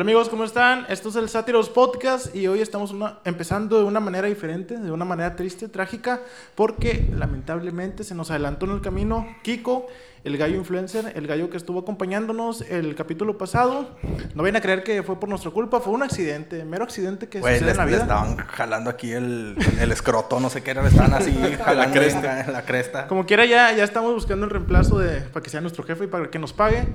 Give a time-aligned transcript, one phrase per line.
[0.00, 0.86] Hola amigos, ¿cómo están?
[0.88, 4.90] Esto es el Sátiros Podcast y hoy estamos una- empezando de una manera diferente, de
[4.90, 6.20] una manera triste, trágica,
[6.54, 9.88] porque lamentablemente se nos adelantó en el camino Kiko,
[10.24, 13.90] el gallo influencer, el gallo que estuvo acompañándonos el capítulo pasado.
[14.34, 17.40] No vayan a creer que fue por nuestra culpa, fue un accidente, mero accidente que
[17.40, 17.98] Güey, sucede les, en la vida.
[17.98, 21.30] estaban jalando aquí el, el escroto, no sé qué era, le estaban así
[21.62, 22.40] jalando cresta.
[22.46, 23.06] en la cresta.
[23.06, 26.06] Como quiera, ya, ya estamos buscando el reemplazo de, para que sea nuestro jefe y
[26.06, 26.88] para que nos pague.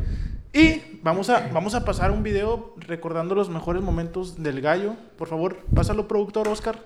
[0.55, 4.95] Y vamos a, vamos a pasar un video recordando los mejores momentos del gallo.
[5.18, 6.80] Por favor, pásalo, productor Oscar.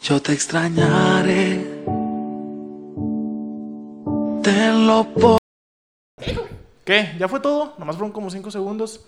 [0.00, 1.62] Yo te extrañaré.
[4.42, 5.38] Tenlo por.
[6.86, 7.14] ¿Qué?
[7.18, 7.74] ¿Ya fue todo?
[7.76, 9.04] Nomás fueron como 5 segundos.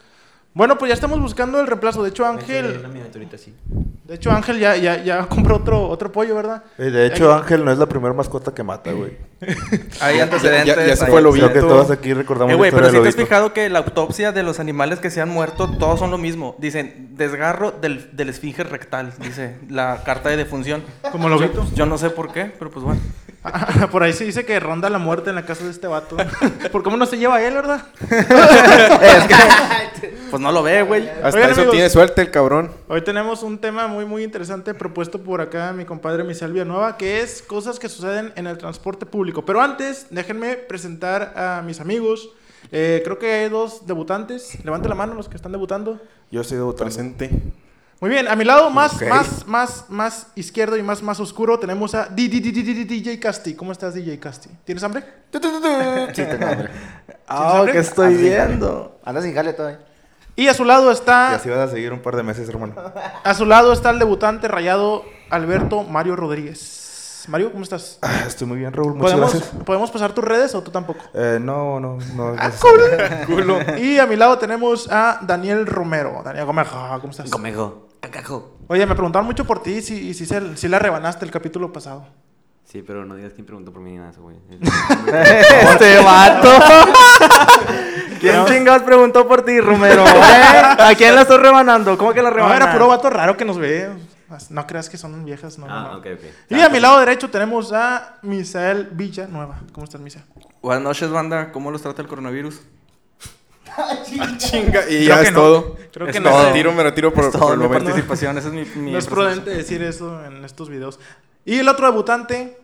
[0.52, 2.02] Bueno, pues ya estamos buscando el reemplazo.
[2.02, 2.76] De hecho, Ángel.
[2.78, 3.54] Una miniaturita así.
[4.06, 6.62] De hecho, Ángel ya, ya, ya compró otro, otro pollo, ¿verdad?
[6.78, 9.16] Eh, De hecho, Ángel no es la primera mascota que mata, güey.
[10.00, 10.76] Hay antecedentes.
[10.76, 13.00] Ya- ya se fue lo Creo que todos aquí recordamos Eh, la güey, pero si
[13.00, 16.12] te has fijado que la autopsia de los animales que se han muerto, todos son
[16.12, 16.54] lo mismo.
[16.58, 20.84] Dicen, desgarro del, del esfinge rectal, dice la carta de defunción.
[21.10, 21.66] Como lo grito.
[21.74, 23.00] Yo no sé por qué, pero pues bueno.
[23.90, 26.16] Por ahí se dice que ronda la muerte en la casa de este vato.
[26.72, 27.86] Por cómo no se lleva él, ¿verdad?
[29.06, 31.08] Es que, pues no lo ve, güey.
[31.08, 31.72] Hasta Oigan, eso amigos.
[31.72, 32.70] tiene suerte el cabrón.
[32.88, 37.20] Hoy tenemos un tema muy muy interesante propuesto por acá mi compadre Misael Villanueva, que
[37.20, 39.44] es cosas que suceden en el transporte público.
[39.44, 42.30] Pero antes, déjenme presentar a mis amigos.
[42.72, 44.64] Eh, creo que hay dos debutantes.
[44.64, 46.00] Levanten la mano los que están debutando.
[46.30, 47.30] Yo soy de presente.
[47.98, 51.94] Muy bien, a mi lado más, más, más, más izquierdo y más, más oscuro tenemos
[51.94, 53.54] a D- D- D- D- D- DJ Casti.
[53.54, 54.50] ¿Cómo estás, DJ Casti?
[54.64, 55.02] ¿Tienes hambre?
[55.32, 56.70] Sí, tengo hambre.
[57.28, 57.72] Ah, hambre?
[57.72, 59.00] que estoy viendo.
[59.04, 59.80] Anda sin jale todavía.
[60.36, 62.74] Y a su lado Y está, así vas a seguir un par de meses, hermano.
[63.24, 67.24] a su lado está el debutante rayado Alberto Mario Rodríguez.
[67.28, 67.98] Mario, ¿cómo estás?
[68.02, 68.94] Ah, estoy muy bien, Raúl.
[68.94, 69.64] Muchas ¿Podemos, gracias.
[69.64, 71.00] ¿Podemos pasar tus redes o tú tampoco?
[71.14, 72.36] Eh, no, no, no.
[72.38, 73.76] Ah, es necesario.
[73.78, 76.22] Y a mi lado tenemos a Daniel Romero.
[76.24, 77.28] Daniel ah, ¿cómo estás?
[77.30, 77.85] Comejo.
[78.10, 78.56] Cacajo.
[78.68, 82.06] Oye, me preguntaron mucho por ti si, si, se- si la rebanaste el capítulo pasado.
[82.64, 84.36] Sí, pero no digas quién preguntó por mí ni nada güey.
[84.50, 86.48] Este vato.
[88.20, 90.04] ¿Quién chingados preguntó por ti, Romero?
[90.06, 90.10] ¿Eh?
[90.78, 91.96] ¿A quién la estás rebanando?
[91.98, 92.56] ¿Cómo que la No, rebanas?
[92.56, 93.90] era puro vato raro que nos ve.
[94.50, 95.66] No creas que son viejas, no.
[95.66, 95.98] no, ah, no.
[95.98, 96.24] ok, ok.
[96.50, 99.60] Y a mi lado derecho tenemos a Misael Villanueva.
[99.72, 100.24] ¿Cómo estás, Misael?
[100.62, 101.52] Buenas noches, banda.
[101.52, 102.60] ¿Cómo los trata el coronavirus?
[104.38, 105.40] Chinga, y Creo ya que es no.
[105.40, 105.76] todo.
[105.92, 106.44] Creo Es que Me no.
[106.46, 107.84] retiro, me retiro por, Es por todo el momento.
[107.84, 108.36] participación.
[108.38, 110.98] Esa es mi, mi No es prudente decir eso en estos videos.
[111.44, 112.58] Y el otro debutante,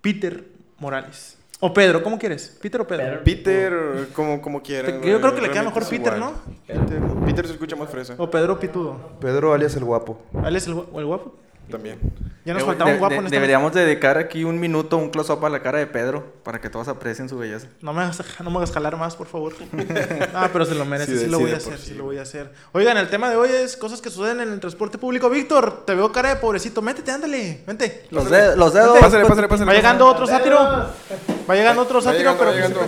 [0.00, 0.44] Peter
[0.78, 1.36] Morales.
[1.62, 2.56] O Pedro, ¿cómo quieres?
[2.62, 3.22] ¿Peter o Pedro?
[3.22, 5.02] Peter, como, como quieran.
[5.02, 6.20] Yo creo que le queda mejor Peter, igual.
[6.20, 6.32] ¿no?
[6.66, 8.14] Peter, Peter se escucha más fresa.
[8.16, 8.96] O Pedro Pitudo.
[9.20, 10.22] Pedro alias el guapo.
[10.44, 11.34] ¿Él es el, el guapo?
[11.68, 11.98] También.
[12.44, 14.96] Ya nos Eh, faltaba de- un guapo de- en esta Deberíamos dedicar aquí un minuto,
[14.96, 17.68] un close-up a la cara de Pedro para que todos aprecien su belleza.
[17.80, 19.52] No me, hagas, no me hagas jalar más, por favor.
[19.72, 21.94] no, pero se lo merece, Sí, sí, de- lo voy a de hacer, sí sí,
[21.94, 22.52] lo voy a hacer.
[22.72, 25.28] Oigan, el tema de hoy es cosas que suceden en el transporte público.
[25.30, 26.82] Víctor, te veo cara de pobrecito.
[26.82, 28.06] Métete, ándale, vente.
[28.10, 28.98] Los, dedos, los dedos.
[28.98, 29.68] Pásale, pásale, pásale.
[29.70, 30.58] Va llegando otro sátiro.
[30.58, 32.52] Va llegando otro sátiro, pero...
[32.52, 32.80] llegando.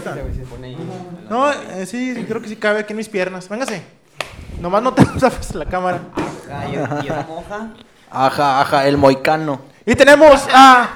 [1.31, 3.49] No, eh, sí, creo que sí cabe aquí en mis piernas.
[3.49, 3.83] Véngase.
[4.61, 6.01] Nomás no te tapes la cámara.
[7.03, 7.71] ¿Y esa moja?
[8.13, 9.61] Ajá, ajá, el moicano.
[9.85, 10.89] Y tenemos a...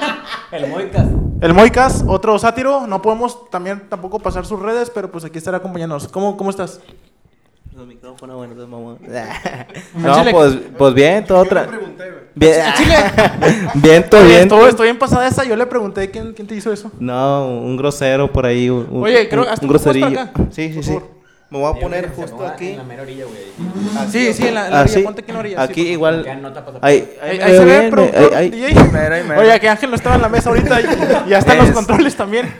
[0.52, 1.06] El Moicas.
[1.40, 2.86] El Moicas, otro sátiro.
[2.86, 6.08] No podemos también tampoco pasar sus redes, pero pues aquí estará acompañándonos.
[6.08, 6.80] ¿Cómo, cómo estás?
[7.74, 8.98] Los micrófonos, bueno, mamón.
[9.06, 10.30] Al No, chile.
[10.32, 11.66] pues, pues bien, todo otra.
[12.34, 12.96] Bien, chile.
[13.74, 14.42] bien, todo bien.
[14.42, 15.44] estoy, estoy bien pasada esa.
[15.44, 16.90] Yo le pregunté quién, quién te hizo eso.
[16.98, 18.68] No, un grosero por ahí.
[18.70, 20.20] Un, Oye, creo- un, un groserillo.
[20.20, 20.90] acá, Sí, sí, por sí.
[20.92, 21.08] favor.
[21.52, 22.70] Me voy a poner justo aquí.
[22.70, 24.08] En la mera orilla, güey.
[24.10, 24.94] Sí, sí, en la, en la Ah, orilla.
[24.98, 25.02] sí.
[25.02, 25.56] Ponte aquí en la orilla.
[25.58, 26.26] sí, Aquí por igual.
[26.80, 27.90] Ahí, Ahí, ahí se ve,
[29.28, 29.38] mera.
[29.38, 30.84] Oye, que Ángel no estaba en la mesa ahorita y
[31.28, 32.50] ya están los Es- controles también.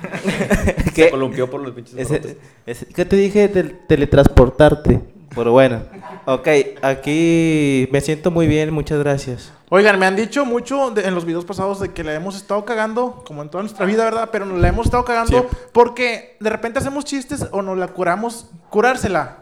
[0.95, 1.09] ¿Qué?
[1.09, 2.37] columpió por los pinches Ese- brotes.
[2.67, 5.01] ese- ¿Qué te dije de teletransportarte?
[5.35, 5.83] Pero bueno.
[6.27, 6.49] Ok,
[6.83, 9.53] aquí me siento muy bien, muchas gracias.
[9.71, 12.65] Oigan, me han dicho mucho de- en los videos pasados de que la hemos estado
[12.65, 14.29] cagando, como en toda nuestra vida, ¿verdad?
[14.31, 15.59] Pero nos la hemos estado cagando Siempre.
[15.73, 19.39] porque de repente hacemos chistes o nos la curamos, curársela.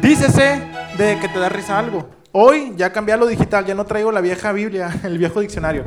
[0.00, 0.62] Dícese
[0.96, 2.08] de que te da risa algo.
[2.30, 5.84] Hoy ya cambié a lo digital, ya no traigo la vieja Biblia, el viejo diccionario,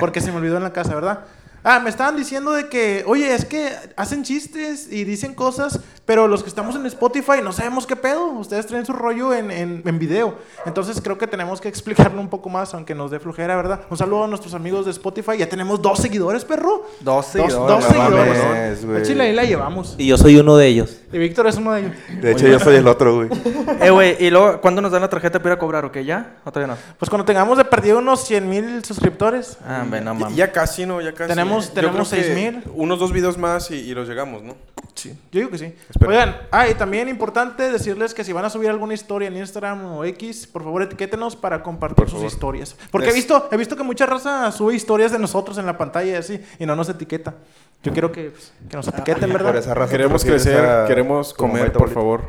[0.00, 1.20] porque se me olvidó en la casa, ¿verdad?
[1.68, 6.28] Ah, me estaban diciendo de que, oye, es que hacen chistes y dicen cosas, pero
[6.28, 8.26] los que estamos en Spotify no sabemos qué pedo.
[8.28, 10.36] Ustedes traen su rollo en, en, en video.
[10.64, 13.80] Entonces creo que tenemos que explicarlo un poco más, aunque nos dé flojera, ¿verdad?
[13.90, 15.38] Un saludo a nuestros amigos de Spotify.
[15.38, 16.86] Ya tenemos dos seguidores, perro.
[17.00, 17.56] Dos Dos, seguidores.
[17.56, 18.84] dos no seguidores.
[18.84, 19.96] mames, Chile ahí la llevamos.
[19.98, 20.98] Y yo soy uno de ellos.
[21.12, 21.92] Y Víctor es uno de ellos.
[22.22, 23.28] De hecho, yo soy el otro, güey.
[23.80, 25.84] Eh, güey, y luego, ¿cuándo nos dan la tarjeta para ir a cobrar?
[25.84, 26.04] ¿O qué?
[26.04, 26.36] ¿Ya?
[26.44, 26.80] ¿O todavía no?
[26.98, 29.58] Pues cuando tengamos de perdido unos 100 mil suscriptores.
[29.66, 30.36] Ah, ven, no Ya, mames.
[30.36, 31.00] ya casi, ¿no?
[31.00, 31.28] Ya casi.
[31.28, 32.64] Tenemos- Tenemos que 6,000.
[32.74, 34.54] Unos dos videos más y, y los llegamos, ¿no?
[34.94, 35.74] Sí, yo digo que sí.
[36.06, 39.84] Oigan, ah, y también importante decirles que si van a subir alguna historia en Instagram
[39.84, 42.32] o X, por favor etiquétenos para compartir Por sus favor.
[42.32, 42.76] historias.
[42.90, 46.12] Porque he visto, he visto que mucha raza sube historias de nosotros en la pantalla
[46.12, 47.34] y así, y no nos etiqueta.
[47.82, 49.56] Yo quiero que, pues, que nos etiqueten, Por ¿verdad?
[49.56, 52.00] esa razón Queremos crecer, ah, queremos comer, por Bolito.
[52.00, 52.22] favor.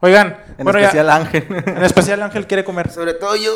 [0.00, 1.46] Oigan, En bueno, ya- especial Ángel.
[1.66, 2.90] en especial Ángel quiere comer.
[2.90, 3.52] Sobre todo yo.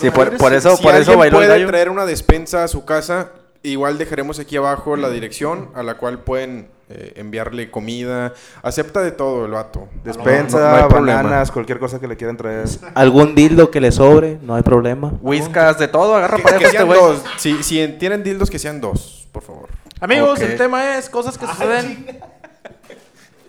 [0.00, 1.66] sí, por, por eso, si por eso alguien bailó el puede gallo.
[1.68, 3.30] traer una despensa a su casa,
[3.62, 8.34] igual dejaremos aquí abajo la dirección a la cual pueden eh, enviarle comida.
[8.62, 9.88] Acepta de todo el vato.
[10.04, 11.22] Despensa, No- no- no hay problema.
[11.22, 12.66] bananas, cualquier cosa que le quieran traer.
[12.94, 15.12] Algún dildo que le sobre, no hay problema.
[15.22, 17.00] Whiskas, de todo, agarra Que, parejo que este sean güey.
[17.00, 17.22] dos.
[17.38, 19.68] Si, si tienen dildos, que sean dos, por favor.
[20.00, 22.20] Amigos, el tema es cosas que suceden.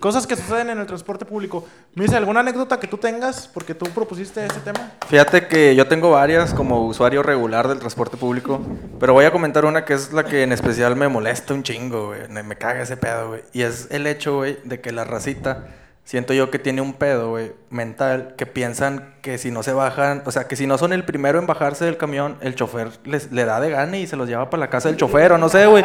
[0.04, 1.66] Cosas que suceden en el transporte público.
[1.94, 3.48] Misa, ¿alguna anécdota que tú tengas?
[3.48, 4.92] Porque tú propusiste este tema.
[5.08, 8.60] Fíjate que yo tengo varias como usuario regular del transporte público,
[9.00, 12.08] pero voy a comentar una que es la que en especial me molesta un chingo,
[12.08, 12.28] güey.
[12.28, 13.44] Me, caga ese pedo, güey.
[13.54, 15.68] Y es el hecho, güey, de que la racita,
[16.04, 20.22] siento yo que tiene un pedo, güey, mental, que piensan que si no se bajan,
[20.26, 23.32] o sea, que si no son el primero en bajarse del camión, el chofer les,
[23.32, 25.48] le da de gane y se los lleva para la casa del chofer, o no
[25.48, 25.82] sé, güey.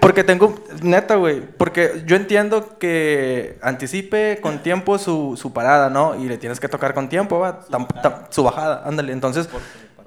[0.00, 6.16] Porque tengo, neta, güey, porque yo entiendo que anticipe con tiempo su, su parada, ¿no?
[6.16, 9.12] Y le tienes que tocar con tiempo, va, tam- su bajada, ándale.
[9.12, 9.48] Entonces,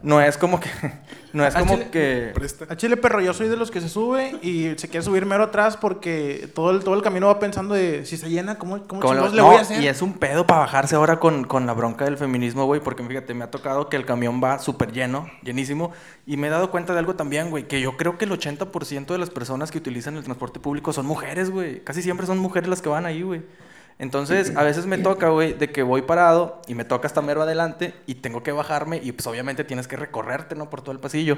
[0.03, 0.69] no es como que,
[1.33, 2.33] no es como chile- que...
[2.69, 5.45] A Chile Perro, yo soy de los que se sube y se quiere subir mero
[5.45, 9.01] atrás porque todo el, todo el camino va pensando de si se llena, ¿cómo, cómo
[9.13, 9.81] lo- le no, voy a hacer?
[9.81, 13.03] Y es un pedo para bajarse ahora con, con la bronca del feminismo, güey, porque
[13.03, 15.91] fíjate, me ha tocado que el camión va súper lleno, llenísimo,
[16.27, 19.05] y me he dado cuenta de algo también, güey, que yo creo que el 80%
[19.07, 21.83] de las personas que utilizan el transporte público son mujeres, güey.
[21.83, 23.41] Casi siempre son mujeres las que van ahí, güey.
[23.99, 27.43] Entonces, a veces me toca, güey, de que voy parado y me toca hasta mero
[27.43, 30.69] adelante y tengo que bajarme y pues obviamente tienes que recorrerte, ¿no?
[30.69, 31.37] Por todo el pasillo.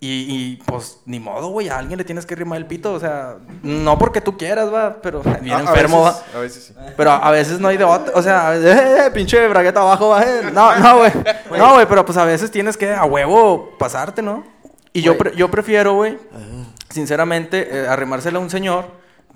[0.00, 3.00] Y, y, pues ni modo, güey, a alguien le tienes que rimar el pito, o
[3.00, 6.12] sea, no porque tú quieras, va, pero bien A- a enfermo, va.
[6.12, 6.74] veces- A veces sí.
[6.96, 8.12] Pero a veces no hay de otra.
[8.14, 10.42] O sea, a veces, eh, pinche bragueta abajo, va, eh.
[10.52, 11.12] No, no, güey.
[11.58, 14.44] No, güey, pero pues a veces tienes que a huevo pasarte, ¿no?
[14.92, 16.18] Y yo, pre- yo prefiero, güey,
[16.90, 18.86] sinceramente, eh, arrimársela a un señor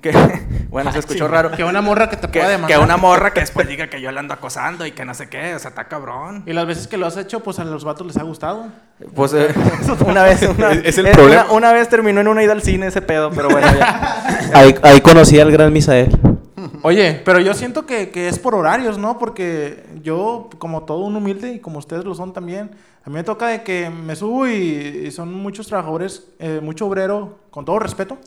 [0.00, 0.12] que,
[0.70, 1.50] bueno, se escuchó Sí, raro.
[1.52, 4.10] Que una morra que te Que, pueda que una morra que después diga que yo
[4.12, 6.42] le ando acosando y que no sé qué, o sea, está cabrón.
[6.46, 8.66] Y las veces que lo has hecho, pues a los vatos les ha gustado.
[9.14, 9.48] Pues eh,
[10.06, 11.44] una vez, una, Es- es el problema.
[11.44, 14.50] Una, una vez terminó en una ida al cine ese pedo, pero bueno, ya.
[14.54, 16.10] Ahí, ahí conocí al gran Misael.
[16.82, 19.18] Oye, pero yo siento que, que es por horarios, ¿no?
[19.18, 22.70] Porque yo, como todo un humilde y como ustedes lo son también,
[23.04, 26.86] a mí me toca de que me subo y, y son muchos trabajadores, eh, mucho
[26.86, 28.18] obrero, con todo respeto.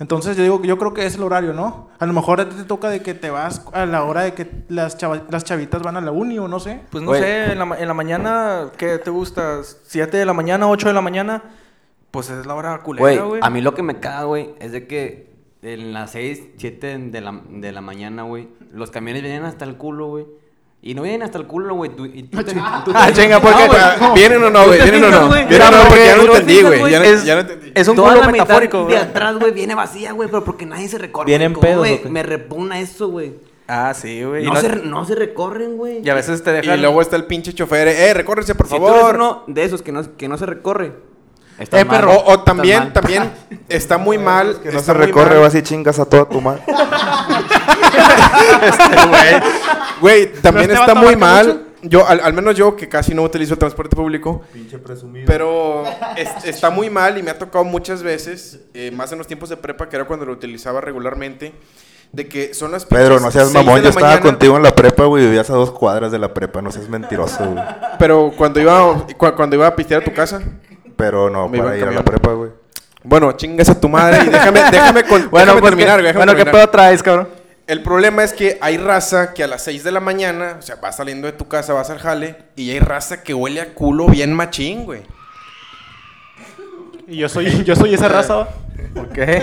[0.00, 1.88] Entonces yo digo, yo creo que es el horario, ¿no?
[1.98, 4.32] A lo mejor a ti te toca de que te vas a la hora de
[4.34, 6.82] que las, chava- las chavitas van a la uni o no sé.
[6.90, 9.58] Pues no sé, en la, ma- en la mañana, ¿qué te gusta?
[9.60, 11.42] ¿7 de la mañana, 8 de la mañana?
[12.12, 13.40] Pues es la hora culera, Güey, güey.
[13.42, 15.28] a mí lo que me caga, güey, es de que
[15.62, 19.76] en las 6, 7 de la, de la mañana, güey, los camiones vienen hasta el
[19.76, 20.26] culo, güey.
[20.80, 21.90] Y no vienen hasta el culo, güey.
[21.90, 23.66] tú- y tú te- tú Ah, chinga, ¿por qué?
[23.66, 24.78] güey, Ah, ¿Vienen o no, güey?
[24.78, 25.28] ¿Tú te ¿Vienen o no?
[25.28, 25.88] ¿Vienen o No?
[25.88, 26.90] Porque ya porque no entendí, güey.
[26.92, 27.72] Ya, no- es- ya no entendí.
[27.74, 28.96] Es un Toda culo metafórico, de güey.
[28.96, 31.26] atrás, güey, viene vacía, güey, pero porque nadie se recorre.
[31.26, 32.12] ¿Vienen pedos ¿Cómo, o güey?
[32.12, 33.34] Me repugna eso, güey.
[33.66, 34.44] Ah, sí, güey.
[34.44, 36.00] Y, No, no- se, no se recorren, güey.
[36.02, 36.80] y a veces te Y dejan...
[36.80, 37.88] luego está el pinche chofer.
[37.88, 39.14] Eh, recórrense, por Si tú eres favor.
[39.16, 40.92] uno de esos que no, que no se recorre.
[41.58, 42.12] estás Eh, mal, perro.
[42.24, 42.92] O, también, mal.
[42.92, 43.30] también
[43.68, 44.60] está muy mal.
[44.62, 46.62] Que no está se recorre, vas y chingas a toda tu madre.
[50.00, 51.64] Güey, también este está muy mal.
[51.82, 54.42] Yo, al, al menos yo, que casi no utilizo el transporte público.
[54.52, 55.26] Pinche presumido.
[55.26, 55.84] Pero
[56.16, 59.48] es- está muy mal y me ha tocado muchas veces, eh, más en los tiempos
[59.48, 61.52] de prepa, que era cuando lo utilizaba regularmente,
[62.10, 63.80] de que son las Pedro, no seas mamón.
[63.82, 65.24] Yo estaba mañana, contigo en la prepa, güey.
[65.26, 66.60] Vivías a dos cuadras de la prepa.
[66.62, 67.64] No seas mentiroso, güey.
[67.98, 70.40] Pero cuando iba, cu- cuando iba a pistear a tu casa,
[70.96, 72.50] Pero no, para ir a la prepa, güey.
[73.04, 76.06] bueno, chingas a tu madre y déjame, déjame, con, Bueno, déjame pues, terminar, ¿qué, güey,
[76.12, 76.66] déjame bueno, ¿qué terminar.
[76.66, 77.28] pedo traes, cabrón?
[77.68, 80.76] El problema es que hay raza que a las 6 de la mañana, o sea,
[80.76, 84.06] vas saliendo de tu casa, vas al jale, y hay raza que huele a culo
[84.06, 85.02] bien machín, güey.
[87.06, 88.36] Y yo soy, yo soy esa raza.
[88.36, 88.48] ¿va?
[88.94, 89.42] ¿Por qué?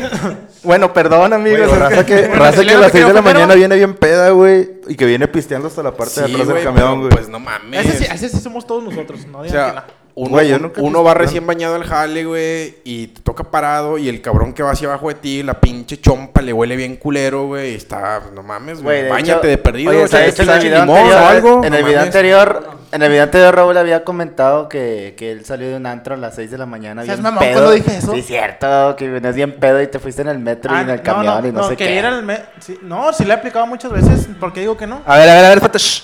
[0.64, 1.68] bueno, perdón, amigos.
[1.68, 4.72] Güey, raza que, raza que a las 6 de la mañana viene bien peda, güey.
[4.88, 7.12] Y que viene pisteando hasta la parte de Sí, atrás del güey, camión, güey.
[7.12, 7.86] Pues no mames.
[7.86, 10.05] Ese sí, ese sí somos todos nosotros, no O digan que sea, no.
[10.16, 14.54] Uno, Güey, va recién bañado al jale, güey, y te toca parado, y el cabrón
[14.54, 17.76] que va hacia abajo de ti, la pinche chompa, le huele bien culero, güey, y
[17.76, 20.40] está, no mames, Güey, güey, de báñate hecho- de perdido, Oye, ¿sabes?
[20.40, 21.50] En el video limón anterior, o algo.
[21.66, 22.06] en no el video mames.
[22.16, 26.14] anterior, en el video anterior Raúl había comentado que, que él salió de un antro
[26.14, 27.54] a las 6 de la mañana ¿Seas bien mamón pedo.
[27.54, 28.14] cuando dije eso?
[28.14, 30.90] Sí, cierto, que venías bien pedo y te fuiste en el metro y Ah, en
[30.92, 31.94] el no, camión no, y no, sé qué.
[31.94, 34.30] ir al me- sí, no, sí le he aplicado muchas veces.
[34.40, 35.02] ¿Por qué digo que no?
[35.06, 35.80] A ver, a ver, a ver, espérate.
[35.80, 36.04] shh.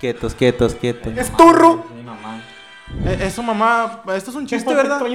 [0.00, 1.12] Quietos, quietos, quietos.
[1.16, 1.30] Es
[3.00, 3.10] mamá.
[3.10, 4.02] Eh, es su mamá.
[4.14, 5.00] Esto es un chiste, ¿verdad?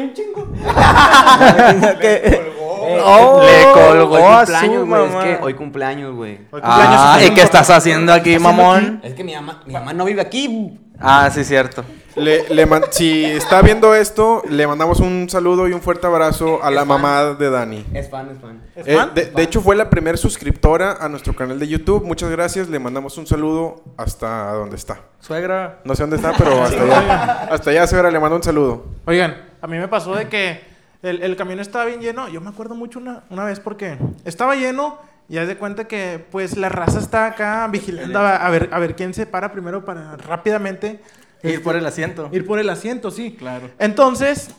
[2.01, 2.57] Que-
[3.03, 5.05] Oh, le colgó hoy a cumpleaños, su güey.
[5.05, 5.23] Es mamá.
[5.23, 6.31] que hoy cumpleaños, güey.
[6.51, 9.01] Hoy cumpleaños Ah, está ¿y qué estás haciendo aquí, ¿Qué estás haciendo mamón?
[9.03, 10.79] Es que mi mamá, mi mamá no vive aquí.
[10.99, 11.83] Ah, sí, cierto.
[12.17, 16.63] Le, le man- si está viendo esto, le mandamos un saludo y un fuerte abrazo
[16.63, 17.85] a la mamá de Dani.
[17.93, 18.61] Es fan, es fan.
[18.75, 19.13] ¿Es Eh, fan?
[19.13, 22.03] de, de hecho, fue la primera suscriptora a nuestro canal de YouTube.
[22.03, 22.69] Muchas gracias.
[22.69, 24.99] Le mandamos un saludo hasta donde está.
[25.19, 25.79] Suegra.
[25.83, 27.31] No sé dónde está, pero hasta allá.
[27.51, 28.85] Hasta allá, señora, le mando un saludo.
[29.05, 30.61] Oigan, a mí me pasó de que
[31.03, 32.27] el, el camión estaba bien lleno.
[32.29, 34.97] Yo me acuerdo mucho una, una vez porque estaba lleno
[35.29, 38.79] y haz de cuenta que pues la raza está acá vigilando a, a ver, a
[38.79, 41.01] ver quién se para primero para rápidamente
[41.43, 42.29] Ir por el asiento.
[42.31, 43.35] ir por el asiento, sí.
[43.37, 43.69] Claro.
[43.79, 44.49] Entonces,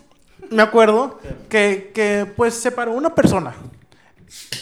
[0.50, 1.18] me acuerdo
[1.48, 3.54] que, que pues se paró una persona.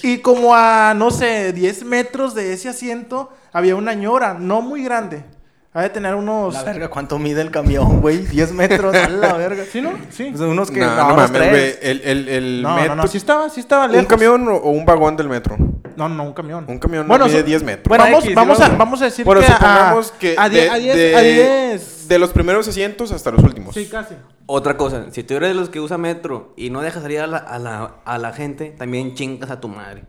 [0.02, 4.82] Y como a, no sé, 10 metros de ese asiento había una ñora, no muy
[4.84, 5.24] grande.
[5.72, 6.54] Ha de tener unos...
[6.54, 8.18] La verga, ¿cuánto mide el camión, güey?
[8.18, 9.64] 10 metros, a la verga.
[9.70, 9.92] ¿Sí, no?
[10.10, 10.28] Sí.
[10.30, 10.80] Pues unos que...
[10.80, 11.74] No, no, no mames, güey.
[11.82, 12.94] El, el, el No, metro.
[12.94, 14.04] no, no, sí estaba, sí estaba lejos.
[14.04, 15.56] ¿Un camión o, un vagón del metro?
[15.96, 16.64] No, no, un camión.
[16.66, 17.88] Un camión Bueno, mide so- 10 metros.
[17.88, 20.64] Bueno, vamos, X, vamos, a, vamos a decir Bueno, que, supongamos a, que a 10,
[20.64, 21.95] de, a 10, de- a 10.
[22.08, 23.74] De los primeros asientos hasta los últimos.
[23.74, 24.14] Sí, casi.
[24.46, 27.26] Otra cosa, si tú eres de los que usa metro y no dejas salir a
[27.26, 30.04] la, a la, a la gente, también chingas a tu madre.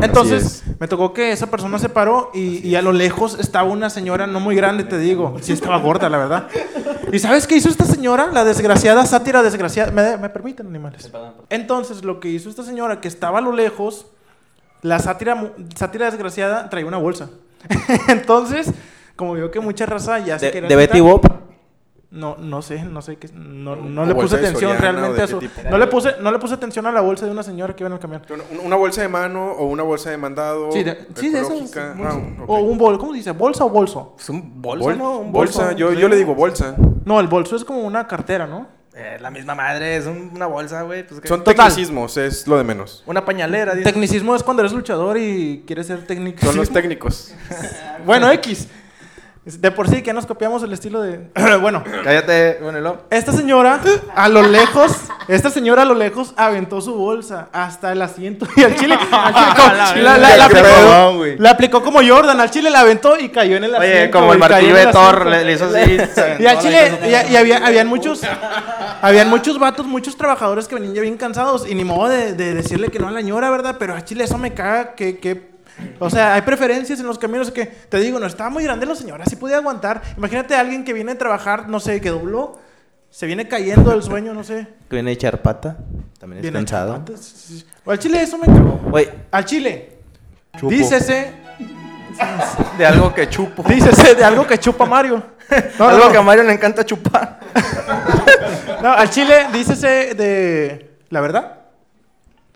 [0.00, 3.90] Entonces, me tocó que esa persona se paró y, y a lo lejos estaba una
[3.90, 5.36] señora no muy grande, te digo.
[5.42, 6.48] Sí estaba gorda, la verdad.
[7.12, 8.28] ¿Y sabes qué hizo esta señora?
[8.32, 9.92] La desgraciada sátira desgraciada.
[9.92, 11.10] ¿Me, me permiten, animales?
[11.50, 14.06] Entonces, lo que hizo esta señora, que estaba a lo lejos,
[14.80, 17.28] la sátira, sátira desgraciada traía una bolsa.
[18.08, 18.72] Entonces,
[19.16, 21.22] como vio que mucha raza ya se De, quería de Betty Bob.
[22.10, 23.28] No, no sé, no sé qué.
[23.32, 25.40] No, no ¿Una le puse atención realmente a qué su.
[25.70, 27.88] No le puse, no le puse atención a la bolsa de una señora que iba
[27.88, 28.20] en el camión.
[28.28, 30.70] Una, una bolsa de mano o una bolsa de mandado.
[30.72, 31.74] Sí, de, sí, de esas.
[31.74, 32.18] Ah.
[32.46, 33.30] O un bol, ¿cómo se dice?
[33.30, 34.14] ¿Bolsa o bolso?
[34.18, 35.18] Es un bolso, Bol- ¿no?
[35.20, 35.76] Un bolsa, bolso.
[35.78, 36.76] yo, yo le digo bolsa.
[37.06, 38.68] No, el bolso es como una cartera, ¿no?
[38.94, 41.06] Eh, la misma madre, es un- una bolsa, güey.
[41.06, 41.22] Pues.
[41.24, 41.54] Son Total.
[41.56, 43.02] tecnicismos, es lo de menos.
[43.06, 43.84] Una pañalera, dice.
[43.90, 46.44] Tecnicismo es cuando eres luchador y quieres ser técnico.
[46.44, 47.34] Son los técnicos.
[48.04, 48.68] Bueno, X.
[49.44, 51.28] De por sí que nos copiamos el estilo de.
[51.60, 53.80] bueno, Cállate, bueno, esta señora
[54.14, 54.92] a lo lejos,
[55.26, 59.34] esta señora a lo lejos aventó su bolsa hasta el asiento y al chile, al
[59.34, 60.58] chile como- la, la- la Qué
[61.50, 63.98] aplicó, la como Jordan, al chile la aventó y cayó en el asiento.
[63.98, 65.98] Oye, como el martillo de Thor, le, le hizo así.
[66.38, 68.20] Y al chile, y, y había, habían muchos,
[69.00, 72.54] habían muchos vatos, muchos trabajadores que venían ya bien cansados y ni modo de, de
[72.54, 73.74] decirle que no a la ñora, ¿verdad?
[73.76, 75.50] Pero a chile eso me caga que, que,
[75.98, 78.94] o sea, hay preferencias en los caminos que, te digo, no estaba muy grande la
[78.94, 80.02] señora, sí podía aguantar.
[80.16, 82.58] Imagínate a alguien que viene a trabajar, no sé, que dobló,
[83.10, 84.66] se viene cayendo del sueño, no sé.
[84.88, 85.76] Que viene a echar pata.
[86.18, 86.94] También es Viene cansado.
[86.94, 87.66] chapatas, sí, sí.
[87.84, 88.80] O al chile eso me cagó.
[88.90, 89.98] Güey, Al chile,
[90.56, 90.70] Chupo.
[90.70, 91.32] dícese,
[92.78, 93.62] De algo que chupo.
[93.68, 95.22] dícese de algo que chupa Mario.
[95.50, 96.12] No, no, algo no.
[96.12, 97.40] que a Mario le encanta chupar.
[98.82, 101.60] No, al chile, dícese de, la verdad.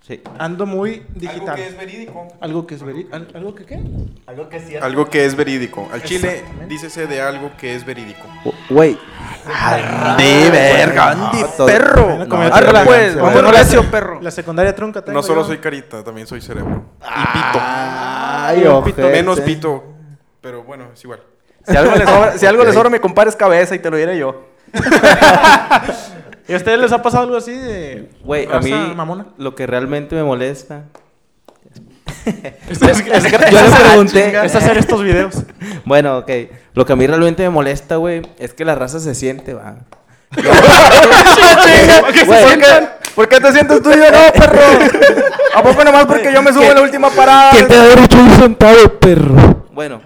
[0.07, 0.23] Sí.
[0.39, 1.59] Ando muy digital.
[1.79, 2.29] verídico.
[2.41, 3.17] Algo que es verídico.
[3.35, 3.81] ¿Algo que qué?
[4.81, 5.89] Algo que es verídico.
[5.93, 8.23] Al chile, dícese de algo que es verídico.
[8.71, 8.99] Güey.
[9.53, 12.27] Andy, verga, Andy, perro.
[12.27, 14.21] No, te- pues, vamos perro.
[14.21, 15.49] La secundaria trunca tengo No solo yo.
[15.49, 16.85] soy carita, también soy cerebro.
[17.01, 18.97] Ay, un ojete.
[19.03, 19.85] pito Menos pito.
[20.41, 21.21] Pero bueno, es igual.
[21.67, 24.17] Si algo le sobra, si algo le sobra, me compares cabeza y te lo diré
[24.19, 24.47] yo.
[26.49, 28.09] ¿Y a ustedes les ha pasado algo así de.
[28.25, 29.27] Güey, a mí mamona?
[29.39, 30.85] lo que realmente me molesta.
[32.27, 34.45] Es, es- Yo le pregunté.
[34.45, 35.35] es hacer estos videos.
[35.85, 36.31] Bueno, ok.
[36.75, 39.77] Lo que a mí realmente me molesta, güey, es que la raza se siente, va.
[40.35, 40.43] ¿Por
[42.13, 44.61] qué, ¿Por qué te sientes tú y yo no, perro?
[45.55, 47.51] ¿A poco nomás porque yo me subo en la última parada?
[47.53, 49.67] ¿Quién te da derecho a ir sentado, perro?
[49.73, 50.01] Bueno,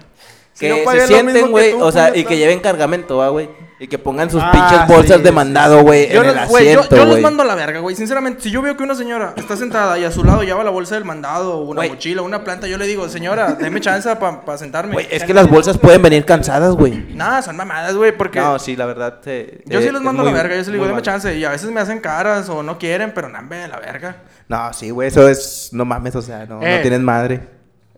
[0.53, 3.49] Si que se sienten, güey, o sea, y que lleven cargamento, va, güey.
[3.83, 6.49] Y que pongan sus Ah, pinches bolsas sí, de mandado, güey, Yo, en el los-
[6.49, 7.95] güey, yo, asiento, yo los mando a la verga, güey.
[7.95, 10.69] Sinceramente, si yo veo que una señora está sentada y a su lado lleva la
[10.69, 14.55] bolsa del mandado, o una mochila, una planta, yo le digo, señora, déme chance para
[14.59, 14.93] sentarme.
[14.93, 17.07] Güey, es que las bolsas pueden venir cansadas, güey.
[17.15, 19.19] Nada, son mamadas, güey, porque No, sí, la verdad.
[19.25, 20.55] eh, yo eh, sí los es mando a la verga.
[20.55, 21.01] Yo sí les digo, déme mal.
[21.01, 21.35] chance.
[21.35, 24.17] Y a veces me hacen caras o no quieren, pero nambe, la verga.
[24.47, 25.69] No, sí, güey, eso es.
[25.71, 26.75] No mames, o sea, no, Eh.
[26.75, 27.47] no tienes madre.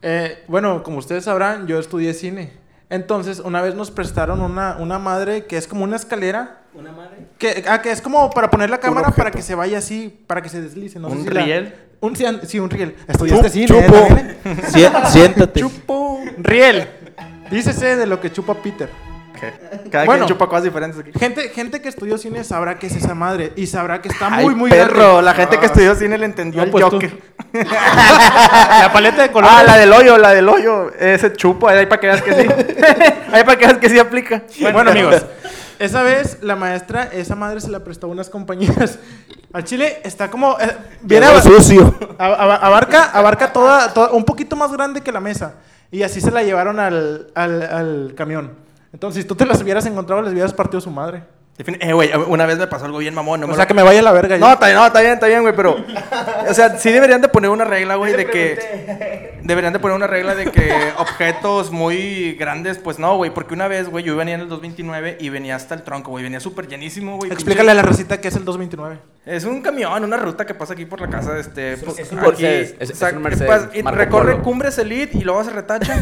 [0.01, 2.62] Eh, bueno, como ustedes sabrán, yo estudié cine.
[2.93, 6.59] Entonces, una vez nos prestaron una, una madre que es como una escalera.
[6.75, 7.25] ¿Una madre?
[7.39, 10.43] Que, ah, que es como para poner la cámara para que se vaya así, para
[10.43, 10.99] que se deslice.
[10.99, 11.73] No sé ¿Un si la- riel?
[12.01, 12.95] Un, sí, sí, un riel.
[13.07, 13.65] Estudiaste cine.
[13.67, 13.95] Chupo.
[13.95, 14.37] ¿eh,
[15.11, 15.59] siéntate.
[15.59, 16.19] Chupo.
[16.37, 16.87] Riel.
[17.49, 18.89] Dícese de lo que chupa Peter.
[19.91, 20.25] Cada Bueno.
[20.25, 21.11] quien chupa cosas diferentes aquí.
[21.17, 24.45] Gente, gente que estudió cine sabrá qué es esa madre y sabrá que está Ay,
[24.45, 24.95] muy, muy perro.
[24.95, 25.21] grande.
[25.23, 26.83] La gente que estudió cine le entendió No, el pues.
[26.83, 27.19] Joker.
[27.53, 29.55] La paleta de colores.
[29.59, 30.91] Ah, la del hoyo, la del hoyo.
[30.99, 32.47] Ese chupo, ahí para que veas que sí.
[33.31, 34.43] ahí para que veas que sí aplica.
[34.71, 35.23] Bueno, amigos.
[35.79, 38.99] esa vez la maestra, esa madre se la prestó a unas compañeras.
[39.53, 40.57] Al chile está como.
[40.59, 41.95] eh, viene Llegó a- sucio.
[42.17, 45.55] a- a- abarca, abarca toda, toda- un poquito más grande que la mesa.
[45.91, 48.62] Y así se la llevaron al, al, al camión.
[48.93, 51.23] Entonces, si tú te las hubieras encontrado, les hubieras partido su madre.
[51.57, 53.39] Eh, güey, una vez me pasó algo bien mamón.
[53.39, 54.37] No O me sea, lo- que me vaya a la verga.
[54.39, 55.75] No, está bien, no, está bien, está bien, güey, pero...
[56.49, 59.39] O sea, sí deberían de poner una regla, güey, de que...
[59.43, 63.31] Deberían de poner una regla de que objetos muy grandes, pues no, güey.
[63.31, 66.23] Porque una vez, güey, yo venía en el 229 y venía hasta el tronco, güey.
[66.23, 67.31] Venía súper llenísimo, güey.
[67.31, 68.99] Explícale a la racita que es el 229.
[69.25, 71.77] Es un camión, una ruta que pasa aquí por la casa, este...
[71.77, 74.31] pues, es un aquí, Mercedes, es- o sea, es un Mercedes, pas- y Marco recorre
[74.33, 74.43] Polo.
[74.43, 75.95] Cumbres Elite y luego se retacha.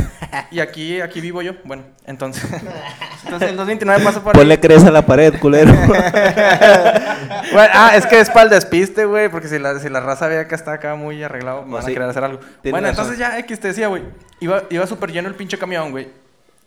[0.50, 1.54] y aquí, aquí vivo yo.
[1.64, 2.44] Bueno, entonces...
[3.24, 4.42] entonces el 229 pasa por ahí.
[4.42, 5.72] Ponle crees a la pared, culero.
[7.54, 10.28] Bueno, ah, es que es para el despiste, güey, porque si la, si la raza
[10.28, 11.92] ve que está acá muy arreglado, me van sí.
[11.92, 12.40] a querer hacer algo.
[12.64, 12.90] Bueno, razón.
[12.90, 14.04] entonces ya X te decía, güey,
[14.40, 16.10] iba, iba súper lleno el pinche camión, güey.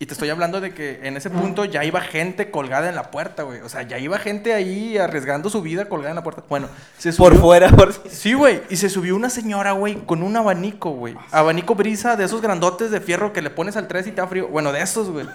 [0.01, 3.13] Y te estoy hablando de que en ese punto ya iba gente colgada en la
[3.13, 3.61] puerta, güey.
[3.61, 6.43] O sea, ya iba gente ahí arriesgando su vida colgada en la puerta.
[6.49, 7.31] Bueno, se subió...
[7.31, 8.63] Por fuera, por Sí, güey.
[8.71, 11.15] Y se subió una señora, güey, con un abanico, güey.
[11.31, 14.27] Abanico brisa de esos grandotes de fierro que le pones al 3 y te da
[14.27, 14.49] frío.
[14.49, 15.27] Bueno, de esos, güey.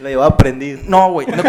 [0.00, 0.80] Lo llevaba prendido.
[0.86, 1.26] No, güey.
[1.26, 1.42] No,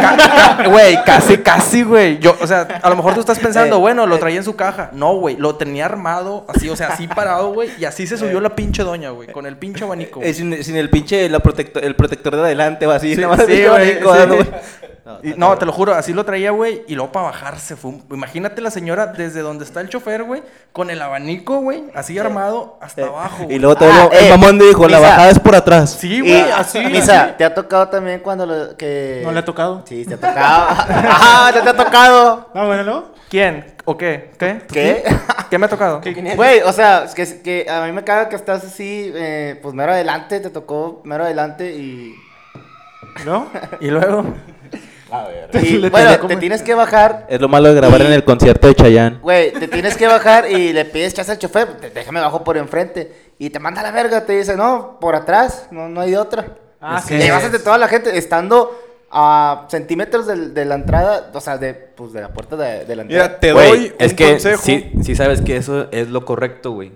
[0.72, 2.20] Güey, casi, casi, güey.
[2.20, 4.56] Yo, o sea, a lo mejor tú estás pensando, Eh, bueno, lo traía en su
[4.56, 4.90] caja.
[4.94, 5.38] No, güey.
[5.38, 7.70] Lo tenía armado, así, o sea, así parado, güey.
[7.78, 9.32] Y así se subió la pinche doña, güey.
[9.32, 10.22] Con el pinche abanico.
[10.24, 13.38] Eh, sin, sin el pinche la protector, el protector de adelante va así, Sí, nada
[13.38, 14.50] más sí, abanico, sí.
[15.22, 16.84] Y- no, te lo juro, así lo traía, güey.
[16.88, 17.92] Y luego para bajarse fue.
[17.92, 20.42] un- Imagínate la señora desde donde está el chofer, güey.
[20.74, 21.84] Con el abanico, güey.
[21.94, 23.44] Así armado hasta abajo.
[23.44, 23.60] Y güey.
[23.60, 25.92] luego todo Ah, lo- el eh, mamón dijo, la bajada es por atrás.
[26.00, 26.80] Sí, Y, güey, así.
[26.80, 27.34] Misa, así.
[27.38, 29.22] ¿te ha tocado también cuando lo, que...
[29.24, 29.84] No le ha tocado.
[29.86, 30.38] Sí, te ha tocado.
[30.70, 32.50] Ajá, te, te ha tocado.
[32.56, 33.06] Ah, bueno, ¿no?
[33.30, 33.76] ¿Quién?
[33.86, 34.32] ¿O qué?
[34.40, 34.62] ¿Qué?
[34.72, 35.04] ¿Qué?
[35.50, 36.02] ¿Qué me ha tocado?
[36.36, 39.76] Güey, o sea, es que, que a mí me caga que estás así, eh, pues
[39.76, 42.16] mero adelante, te tocó mero adelante y...
[43.26, 43.48] ¿No?
[43.80, 44.26] Y luego.
[45.62, 48.68] Y, Le bueno, te tienes que bajar, Es lo malo de grabar en el concierto
[48.68, 49.20] de Chayanne.
[49.22, 52.58] güey, te tienes que bajar y le pides chance al chofer, "Te- déjame bajo por
[52.58, 53.12] enfrente.
[53.38, 56.18] Y te manda a la verga, te dice, no, por atrás, no, no hay de
[56.18, 56.46] otra.
[56.82, 58.80] Ah, Y le vas de toda la gente, estando
[59.12, 62.96] a centímetros del- de, la entrada, o sea, de, pues, de la puerta de, de
[62.96, 63.28] la entrada.
[63.28, 64.62] Mira, te doy es un que consejo.
[64.64, 66.92] sí, sí sabes que eso es lo correcto, güey.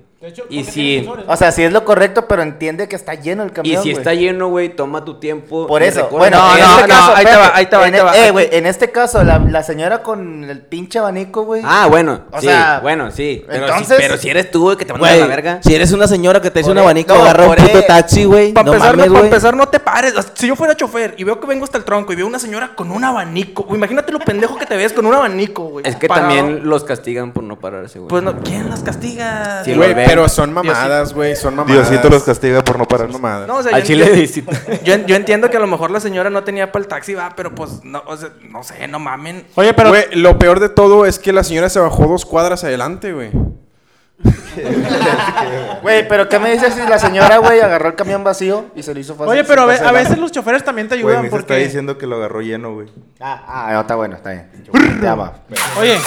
[0.50, 3.54] Y si, O sea, sí es lo correcto, pero entiende que está lleno el y
[3.54, 4.00] camión, si güey.
[4.02, 5.66] está lleno, güey, toma tu tiempo.
[5.66, 7.76] Por y eso, bueno, No, en no, este no, caso, ahí te va, ahí te
[7.78, 8.18] va, ahí te va.
[8.18, 11.62] Eh, güey, en este caso, la, la señora con el pinche abanico, güey.
[11.64, 13.46] Ah, bueno, O sí, sea, bueno, sí.
[13.48, 15.60] Pero, entonces- si, pero si eres tú, güey, que te mandas a la verga.
[15.64, 17.80] si eres una señora que te dice Por un e- abanico, no, agarra un puto
[17.80, 18.52] e- taxi, güey.
[18.52, 19.30] Para No empezar, mames, no, pa' güey.
[19.32, 20.14] empezar, no te pares.
[20.34, 22.76] Si yo fuera chofer y veo que vengo hasta el tronco y veo una señora
[22.76, 25.88] con un abanico, güey, imagínate lo pendejo que te ves con un abanico, güey.
[25.88, 28.10] Es que también los castigan por no pararse, güey.
[28.10, 29.64] Pues no, ¿quién las castiga?
[29.64, 30.09] Sí, Güey.
[30.10, 31.90] Pero son mamadas, güey, son mamadas.
[31.90, 33.10] Diosito los castiga por no Son parar.
[33.10, 33.48] mamadas.
[33.48, 34.44] No, o sea, Al yo, chile, sí.
[34.84, 37.34] yo, yo entiendo que a lo mejor la señora no tenía para el taxi, va,
[37.36, 39.46] pero pues, no, o sea, no sé, no mamen.
[39.56, 39.90] Oye, pero.
[39.90, 43.32] Güey, lo peor de todo es que la señora se bajó dos cuadras adelante, güey.
[45.82, 48.94] Güey, pero ¿qué me dices si la señora, güey, agarró el camión vacío y se
[48.94, 49.32] lo hizo fácil?
[49.32, 51.56] Oye, pero a, ve- veces los choferes también te Güey, ayudan me está porque.
[51.58, 52.90] diciendo que lo agarró lleno, güey.
[53.20, 54.50] Ah, ah, no, está bueno, está bien.
[55.02, 55.42] Ya va.
[55.80, 55.98] Oye,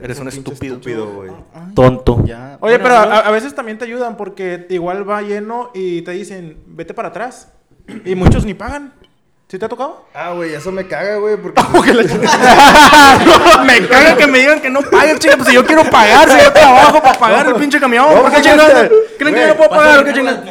[0.00, 0.74] Eres un estúpido.
[0.76, 1.30] Estúpido, güey.
[1.74, 2.22] Tonto.
[2.24, 2.56] Ya.
[2.60, 6.58] oye, pero a, a veces también te ayudan porque igual va lleno y te dicen,
[6.66, 7.52] vete para atrás.
[8.04, 8.94] Y muchos ni pagan.
[9.48, 10.04] ¿Sí te ha tocado?
[10.12, 11.58] Ah, güey, eso me caga, güey, porque...
[13.64, 16.38] me caga que me digan que no pague, chinga, pues si yo quiero pagar, si
[16.38, 18.90] yo trabajo para pagar el pinche camión, ¿por qué chingados?
[19.18, 20.44] ¿Creen que yo no puedo pagar qué chingados?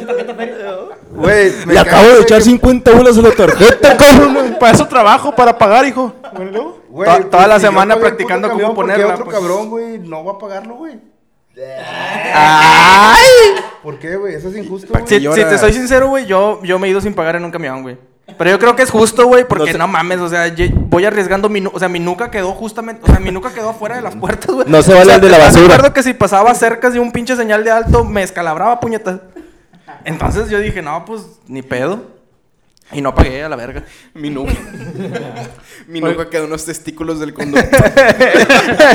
[1.12, 4.56] Güey, me Le acabo de echar que- 50 bolas a la tarjeta, cabrón.
[4.58, 6.12] Para eso trabajo, para pagar, hijo.
[6.92, 9.36] Toda- toda la semana practicando cómo camión, ¿por qué ponerla, otro pues?
[9.36, 10.98] cabrón, güey, no va a pagarlo, güey.
[13.80, 14.34] ¿Por qué, güey?
[14.34, 15.06] Eso es injusto, güey.
[15.06, 17.82] Si, te soy sincero, güey, yo, yo me he ido sin pagar en un camión,
[17.82, 17.96] güey.
[18.36, 21.48] Pero yo creo que es justo, güey, porque no, mames, o sea, yo voy arriesgando
[21.48, 24.14] mi, o sea, mi nuca quedó justamente, o sea, mi nuca quedó afuera de las
[24.16, 24.68] puertas, güey.
[24.68, 25.74] No se O vale sea, el de la ¿estás basura.
[25.74, 29.20] acuerdo que si pasaba cerca de un pinche señal de alto, me escalabraba, puñetas.
[30.04, 32.17] Entonces yo dije, no, pues, ni pedo.
[32.92, 33.84] Y no pagué a la verga.
[34.14, 34.52] Mi nuca.
[35.88, 37.80] Mi nuca quedó unos testículos del conductor.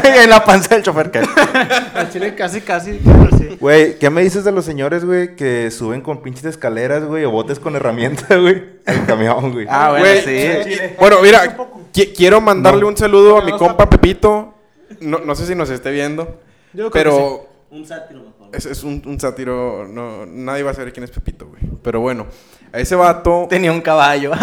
[0.03, 2.99] en la panza del chofer, que Al chile casi, casi.
[3.03, 3.57] pero sí.
[3.59, 7.31] Güey, ¿qué me dices de los señores, güey, que suben con pinches escaleras, güey, o
[7.31, 9.67] botes con herramienta, güey, al camión, güey?
[9.69, 10.79] Ah, bueno, Güey, sí.
[10.99, 11.55] Bueno, mira,
[11.93, 14.53] qui- quiero mandarle un saludo a mi compa Pepito.
[15.01, 16.39] No, no sé si nos esté viendo,
[16.73, 18.49] Yo creo que pero Un sátiro mejor.
[18.53, 19.87] es, es un, un sátiro.
[19.87, 21.61] No, nadie va a saber quién es Pepito, güey.
[21.81, 22.27] Pero bueno,
[22.73, 24.31] a ese vato, Tenía un caballo.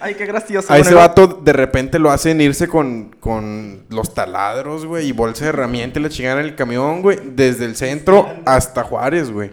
[0.00, 0.72] Ay, qué gracioso.
[0.72, 5.12] a ese Bueno, vato de repente lo hacen irse con, con los taladros, güey, y
[5.12, 9.30] bolsa de herramientas y la chingada en el camión, güey, desde el centro hasta Juárez,
[9.30, 9.50] güey.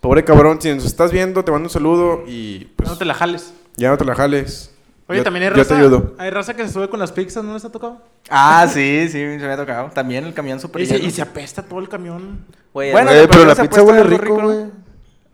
[0.00, 3.14] Pobre cabrón, si nos estás viendo, te mando un saludo y pues No te la
[3.14, 3.52] jales.
[3.76, 4.72] ya no te la jales.
[5.08, 5.74] Oye, Yo- también hay yo raza.
[5.74, 6.14] te ayudo.
[6.18, 8.00] Hay raza que se sube con las pizzas, ¿no les ha tocado?
[8.30, 9.90] Ah, sí, sí, se me ha tocado.
[9.92, 12.44] También el camión super Y y se apesta todo el camión
[12.74, 14.66] Güey, Bueno, pero pero la pizza huele rico, güey.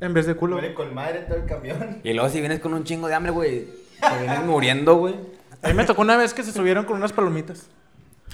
[0.04, 0.60] En vez de culo.
[0.74, 2.00] con madre todo el camión.
[2.04, 3.66] Y luego si vienes con un chingo de hambre, güey,
[4.00, 5.14] te vienes muriendo, güey.
[5.62, 7.68] A mí me tocó una vez que se subieron con unas palomitas.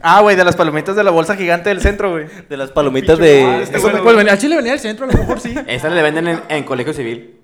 [0.02, 2.26] Ah, güey, de las palomitas de la bolsa gigante del centro, güey.
[2.48, 3.62] de las palomitas de...
[3.62, 5.54] Este güey, pues venía, al Chile venía del centro, a lo mejor sí.
[5.66, 7.36] Esas le venden en, en colegio civil.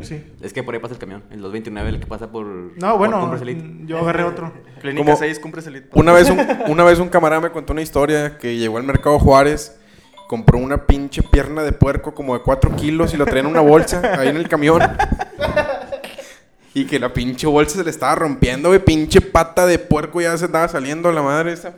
[0.00, 0.24] Sí.
[0.40, 1.22] Es que por ahí pasa el camión.
[1.30, 2.46] El 229, el que pasa por.
[2.46, 3.62] No, bueno, Cumbres Elite.
[3.84, 4.52] yo agarré otro.
[4.80, 7.82] Clínica Como- 6, cumple el Una vez, un, una vez un camarada me contó una
[7.82, 9.78] historia que llegó al mercado Juárez,
[10.28, 13.60] compró una pinche pierna de puerco como de 4 kilos y lo traía en una
[13.60, 14.80] bolsa ahí en el camión.
[16.74, 18.82] Y que la pinche bolsa se le estaba rompiendo, güey.
[18.82, 21.74] Pinche pata de puerco ya se estaba saliendo la madre esa.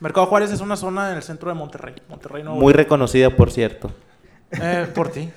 [0.00, 1.94] Mercado Juárez es una zona en el centro de Monterrey.
[2.08, 2.56] Monterrey no.
[2.56, 3.92] Muy reconocida, por cierto.
[4.50, 5.30] Eh, por ti.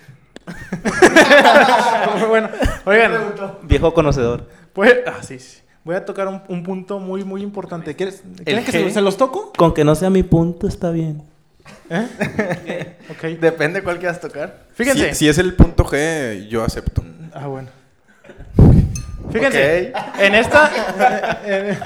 [2.17, 2.49] Muy bueno.
[2.85, 3.11] Oigan,
[3.63, 4.47] Viejo conocedor.
[4.73, 4.95] pues.
[5.05, 5.59] Ah, sí, sí.
[5.83, 7.95] Voy a tocar un, un punto muy, muy importante.
[7.95, 9.53] ¿Quieres, ¿Quieren que se, se los toco?
[9.55, 11.23] Con que no sea mi punto, está bien.
[11.89, 12.95] ¿Eh?
[13.41, 14.63] Depende cuál quieras tocar.
[14.75, 15.09] Fíjense.
[15.09, 17.03] Si, si es el punto G, yo acepto.
[17.33, 17.69] Ah, bueno.
[19.31, 21.41] Fíjense, en esta...
[21.45, 21.79] ¿En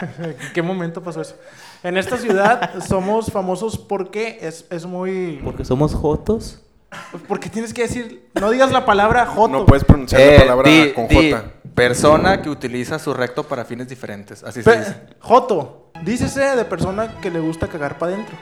[0.54, 1.36] qué momento pasó eso?
[1.84, 5.42] En esta ciudad somos famosos porque es, es muy...
[5.44, 6.62] Porque somos jotos.
[7.28, 8.30] Porque tienes que decir...
[8.39, 9.50] No digas la palabra joto.
[9.50, 11.44] No puedes pronunciar Eh, la palabra di- con di, J.
[11.74, 14.44] persona que utiliza su recto para fines diferentes.
[14.44, 14.96] Así se Pe- dice.
[15.20, 15.92] joto.
[16.04, 18.36] Dícese de persona que le gusta cagar para adentro.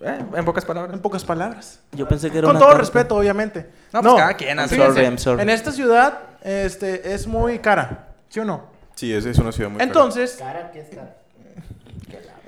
[0.00, 0.94] Eh, en pocas palabras.
[0.94, 1.80] En pocas palabras.
[1.92, 2.80] Yo pensé que era Con una todo carta.
[2.82, 3.68] respeto, obviamente.
[3.92, 4.76] No, pues cada quien hace.
[4.76, 5.42] fíjense, Sorry, I'm sorry.
[5.42, 8.06] En esta ciudad este, es muy cara.
[8.28, 8.66] ¿Sí o no?
[8.94, 9.88] Sí, esa es una ciudad muy cara.
[9.88, 10.38] Entonces...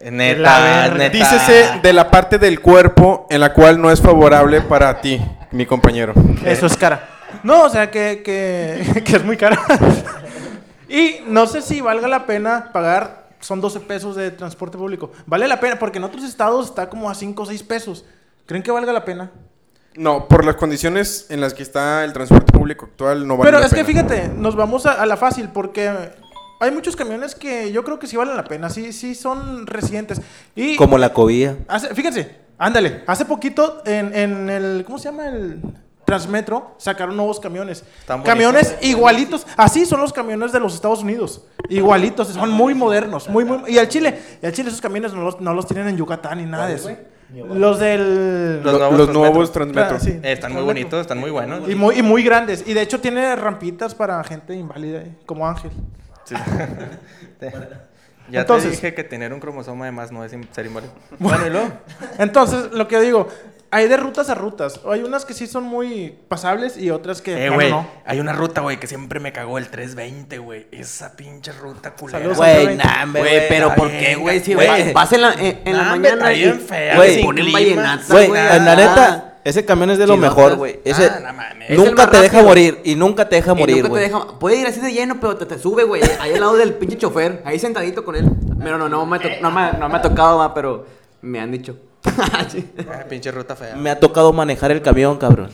[0.03, 0.97] Neta, La verga.
[0.97, 1.17] neta.
[1.17, 5.67] Dícese de la parte del cuerpo en la cual no es favorable para ti, mi
[5.67, 6.15] compañero.
[6.45, 7.07] Eso es cara.
[7.43, 9.59] No, o sea que, que, que es muy cara.
[10.89, 15.11] y no sé si valga la pena pagar, son 12 pesos de transporte público.
[15.27, 18.05] Vale la pena, porque en otros estados está como a 5 o 6 pesos.
[18.47, 19.31] ¿Creen que valga la pena?
[19.97, 23.59] No, por las condiciones en las que está el transporte público actual, no vale Pero
[23.61, 24.05] la es que pena.
[24.07, 25.91] fíjate, nos vamos a, a la fácil, porque
[26.61, 30.21] hay muchos camiones que yo creo que sí valen la pena, sí, sí son residentes.
[30.55, 31.57] Y Como la cobía.
[31.67, 35.27] Hace- fíjense, ándale, hace poquito en, en el, ¿cómo se llama?
[35.29, 35.61] El
[36.11, 37.85] Transmetro sacaron nuevos camiones.
[38.01, 38.89] Están camiones bonitos.
[38.89, 41.43] igualitos, así son los camiones de los Estados Unidos.
[41.69, 43.71] Igualitos, son muy modernos, muy, muy...
[43.73, 46.39] Y al Chile, y al Chile esos camiones no los, no los tienen en Yucatán
[46.39, 46.91] ni nada de eso.
[47.33, 48.61] Los del...
[48.65, 49.97] Los Lo- nuevos los nuevos Transmetro.
[49.97, 50.19] Ah, sí.
[50.21, 51.69] Eh, están muy bonitos, están muy buenos.
[51.69, 52.65] Y muy, y muy grandes.
[52.67, 55.71] Y de hecho tiene rampitas para gente inválida, eh, como Ángel.
[56.25, 56.35] Sí.
[58.31, 60.93] ya Entonces- te dije que tener un cromosoma de más no es ser inválido.
[61.21, 61.69] Bueno, y luego.
[62.19, 63.29] Entonces, lo que digo,
[63.73, 64.81] hay de rutas a rutas.
[64.91, 67.47] Hay unas que sí son muy pasables y otras que...
[67.47, 67.87] Eh, güey, no.
[68.05, 70.67] hay una ruta, güey, que siempre me cagó el 320, güey.
[70.73, 72.19] Esa pinche ruta culera.
[72.19, 74.41] Saludos, Güey, hombre, Güey, pero ¿por qué, güey?
[74.41, 74.67] Si güey.
[74.67, 78.05] va- vas en la, en, en la Nah, mañana está bien fea, güey, ponen vallenata,
[78.13, 78.77] Güey, la ah.
[78.77, 80.81] neta, ese camión es de lo mejor, güey.
[80.85, 81.71] Ese Ah, no mames.
[81.71, 84.03] Nunca te deja morir y nunca te deja Y morir, nunca te güey.
[84.05, 86.03] deja- Puede ir así de lleno, pero te, te sube, güey.
[86.21, 87.41] Ahí al lado del pinche chofer.
[87.45, 88.29] Ahí sentadito con él.
[88.63, 90.87] Pero no, no me, to- no me, no me ha tocado, va, pero
[91.23, 91.77] me han dicho.
[92.51, 92.69] Sí.
[92.91, 93.77] Ah, pinche ruta fea.
[93.77, 95.51] Me ha tocado manejar el camión, cabrón.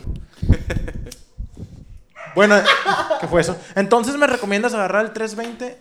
[2.35, 2.55] Bueno,
[3.19, 3.57] ¿qué fue eso?
[3.75, 5.77] Entonces, ¿me recomiendas agarrar el 320?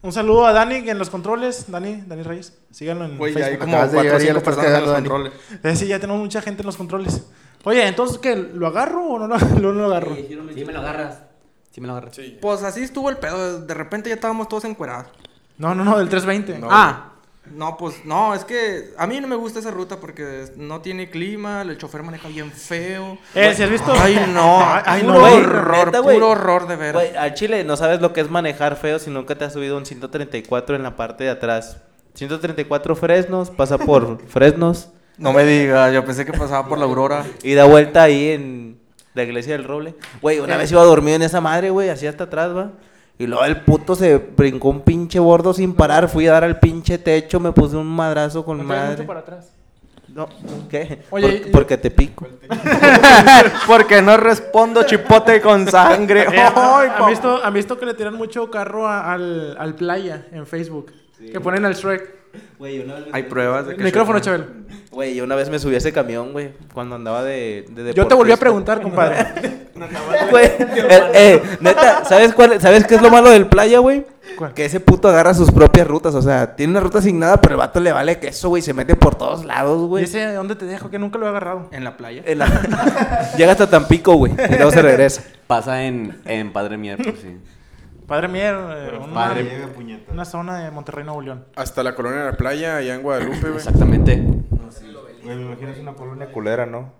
[0.00, 1.70] Un saludo a Dani en los controles.
[1.70, 2.56] Dani, Dani Reyes.
[2.70, 3.60] Síganlo en Güey, hay Facebook.
[3.60, 5.30] como Acabas 4 o llegar y ya 5 lo estás personas en los cagando, Dani.
[5.30, 5.64] controles.
[5.64, 7.24] Eh, sí, ya tenemos mucha gente en los controles.
[7.64, 8.36] Oye, entonces, ¿qué?
[8.36, 10.14] ¿Lo agarro o no lo, no lo agarro?
[10.16, 11.18] Sí me lo agarras.
[11.72, 12.18] Sí me lo agarras.
[12.40, 13.60] Pues así estuvo el pedo.
[13.66, 15.08] De repente ya estábamos todos encuerados.
[15.58, 16.66] No, no, no, del 320.
[16.70, 17.07] Ah,
[17.54, 21.10] no, pues no, es que a mí no me gusta esa ruta porque no tiene
[21.10, 23.18] clima, el chofer maneja bien feo.
[23.34, 23.92] Eh, ¿sí has visto?
[23.98, 26.92] Ay, no, Ay, puro no, güey, horror, neta, puro horror de ver.
[26.94, 29.76] Güey, al chile no sabes lo que es manejar feo si nunca te has subido
[29.76, 31.78] un 134 en la parte de atrás.
[32.14, 37.24] 134 fresnos, pasa por fresnos No me digas, yo pensé que pasaba por la Aurora.
[37.42, 38.80] y da vuelta ahí en
[39.14, 39.94] la iglesia del Roble.
[40.22, 42.72] Güey, una vez iba dormido en esa madre, güey, así hasta atrás, va.
[43.18, 46.08] Y luego el puto se brincó un pinche bordo sin parar.
[46.08, 48.96] Fui a dar al pinche techo, me puse un madrazo con No madre.
[48.96, 49.52] mucho para atrás.
[50.08, 50.26] No,
[50.70, 51.02] ¿qué?
[51.10, 52.26] Oye, Por- y- porque te pico.
[53.66, 56.26] porque no respondo chipote con sangre.
[56.32, 60.46] Eh, ¿han, visto, han visto que le tiran mucho carro a- al, al playa en
[60.46, 60.92] Facebook?
[61.18, 62.17] Que ponen al Shrek.
[62.58, 64.24] Güey, una vez Hay pruebas de que Micrófono, sí.
[64.24, 64.46] Chabelo.
[64.90, 68.06] Güey, yo una vez me subí a ese camión, güey, cuando andaba de, de Yo
[68.06, 69.26] te volví a preguntar, compadre.
[70.30, 74.04] Güey, eh, eh, neta, ¿sabes cuál, ¿sabes qué es lo malo del playa, güey?
[74.36, 74.54] ¿Cuál?
[74.54, 77.58] Que ese puto agarra sus propias rutas, o sea, tiene una ruta asignada, pero el
[77.58, 80.04] vato le vale que eso, güey, se mete por todos lados, ¿Y güey.
[80.04, 80.90] ese dónde te dejo?
[80.90, 81.68] Que nunca lo he agarrado.
[81.70, 82.22] En la playa.
[82.24, 82.46] En la-
[83.36, 85.22] Llega hasta Tampico, güey, y luego se regresa.
[85.46, 87.36] Pasa en, en Padre Mier, por si.
[88.08, 89.66] Padre Mier, eh, una, Padre.
[90.10, 91.44] Una zona de Monterrey, Nuevo León.
[91.54, 93.56] Hasta la colonia de la playa, allá en Guadalupe, güey.
[93.56, 94.16] Exactamente.
[95.24, 96.90] Me imagino es una colonia culera, ¿no?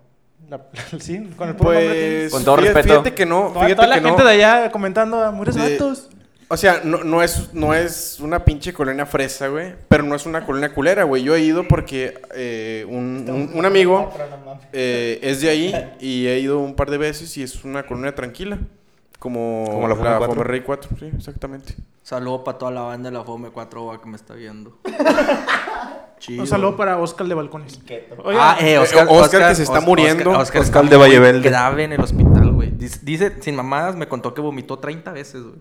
[0.47, 0.61] La-
[0.99, 2.19] sí, con el puro nombre.
[2.21, 2.93] Pues, Con todo fíjate, respeto.
[3.01, 4.29] fíjate que no, Toda, fíjate toda la que gente no.
[4.29, 6.09] de allá comentando, mueres De- vatos.
[6.51, 9.73] O sea, no, no, es, no es una pinche colonia fresa, güey.
[9.87, 11.21] Pero no es una colonia culera, güey.
[11.23, 14.11] Yo he ido porque eh, un, un- un amigo
[14.73, 18.13] eh, es de ahí y he ido un par de veces y es una colonia
[18.15, 18.57] tranquila.
[19.19, 20.43] Como, Como la Fome 4.
[20.43, 21.75] Rey 4, sí, exactamente.
[22.03, 24.77] Saludo para toda la banda de la Fome 4 va, que me está viendo.
[26.19, 26.41] Chido.
[26.41, 27.79] Un saludo para Oscar de Balcones.
[28.37, 30.31] Ah, eh, Oscar, Eh, Oscar que se está muriendo.
[30.31, 31.49] Oscar, Oscar está de Vallevelde.
[31.49, 32.71] grave en el hospital, güey.
[32.71, 35.55] Dice, dice, sin mamadas, me contó que vomitó 30 veces, güey.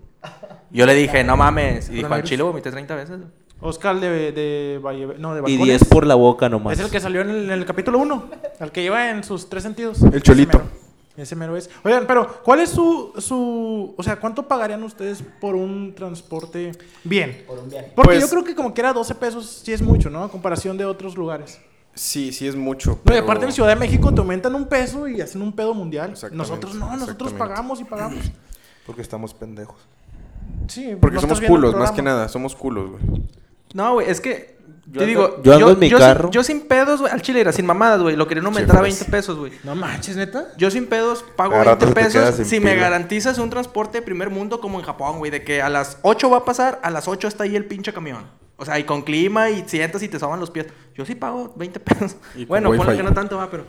[0.71, 1.89] Yo le dije, no mames.
[1.91, 3.19] Y dijo, al chile vomité 30 veces.
[3.19, 3.31] güey.
[3.61, 5.15] Oscar de, de Valle...
[5.19, 5.65] No, de Y Balcones.
[5.81, 6.79] 10 por la boca nomás.
[6.79, 8.31] Es el que salió en el, en el capítulo 1.
[8.61, 10.03] El que lleva en sus tres sentidos.
[10.03, 10.61] El cholito.
[11.19, 11.57] Ese mero.
[11.57, 11.69] Es.
[11.85, 13.93] Oigan, pero ¿cuál es su, su...
[13.97, 16.73] O sea, ¿cuánto pagarían ustedes por un transporte
[17.05, 17.43] bien?
[17.47, 17.93] Por un viaje.
[17.95, 20.23] Porque Pues- yo creo que como que era 12 pesos sí es mucho, ¿no?
[20.23, 21.59] A comparación de otros lugares.
[21.95, 22.91] Sí, sí es mucho.
[22.91, 25.53] No, y pero- aparte en Ciudad de México te aumentan un peso y hacen un
[25.53, 26.15] pedo mundial.
[26.33, 28.31] Nosotros no, nosotros pagamos y pagamos.
[28.87, 29.77] Porque estamos pendejos.
[30.69, 32.29] Sí, Porque no somos culos, más que nada.
[32.29, 33.23] Somos culos, güey.
[33.75, 34.58] No, güey, es que.
[34.91, 36.31] Yo te ando- digo, yo ando en mi sin- carro.
[36.31, 38.17] yo sin pedos, güey, al chile era sin mamadas, güey.
[38.17, 38.95] Lo querían aumentar a pues.
[38.99, 39.53] 20 pesos, güey.
[39.65, 40.49] No manches, neta.
[40.57, 42.83] Yo sin pedos pago Cada 20 rato se te queda pesos sin si me pila.
[42.85, 45.31] garantizas un transporte de primer mundo como en Japón, güey.
[45.31, 47.93] De que a las 8 va a pasar, a las 8 está ahí el pinche
[47.93, 48.27] camión.
[48.57, 50.67] O sea, y con clima y sientas y te soban los pies.
[50.97, 52.17] Yo sí pago 20 pesos.
[52.35, 53.67] Y Bueno, ponle que no tanto va, pero...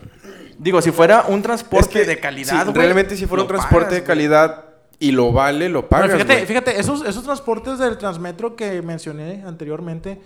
[0.57, 3.91] Digo, si fuera un transporte de calidad, sí, güey, realmente si fuera un transporte pagas,
[3.93, 4.07] de güey.
[4.07, 4.65] calidad
[4.97, 6.45] y lo vale, lo pagas, Bueno, fíjate, güey.
[6.47, 10.19] fíjate, esos, esos transportes del Transmetro que mencioné anteriormente,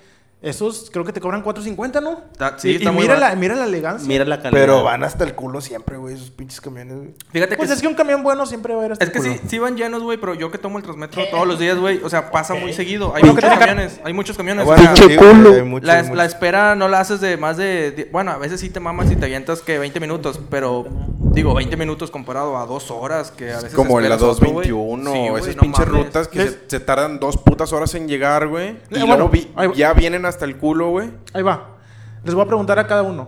[0.43, 2.21] esos creo que te cobran 4.50, ¿no?
[2.31, 3.33] Está- sí, y, está y muy mira, barato.
[3.35, 4.07] la, mira la elegancia.
[4.07, 4.61] Mira la calidad.
[4.61, 7.13] Pero van hasta el culo siempre, güey, esos pinches camiones, güey.
[7.31, 9.19] Fíjate Pues que es que un camión bueno siempre va a ir hasta Es que
[9.19, 9.49] el sí, culo.
[9.49, 12.09] sí van llenos, güey, pero yo que tomo el Transmetro todos los días, güey, o
[12.09, 13.13] sea, pasa muy seguido.
[13.15, 14.63] Hay Bueno, muchos que camiones, hay muchos camiones.
[14.63, 16.17] o Bueno, sea, sí, güey, hay muchos, la, muchos.
[16.17, 17.91] la espera no la haces de más de...
[17.91, 20.85] di- Bueno, a veces sí te mamas y te avientas que 20 minutos, pero
[21.31, 24.51] digo, 20 minutos comparado a dos horas que a veces Como en la esperas otro,
[24.51, 24.67] güey.
[24.69, 26.05] 221, Sí, esas no pinches mames.
[26.05, 28.77] rutas que se, se tardan dos putas horas en llegar, güey.
[28.91, 29.31] Y Eh, luego
[29.73, 31.11] ya vienen hasta el culo, güey.
[31.33, 31.69] Ahí va.
[32.23, 33.27] Les voy a preguntar a cada uno.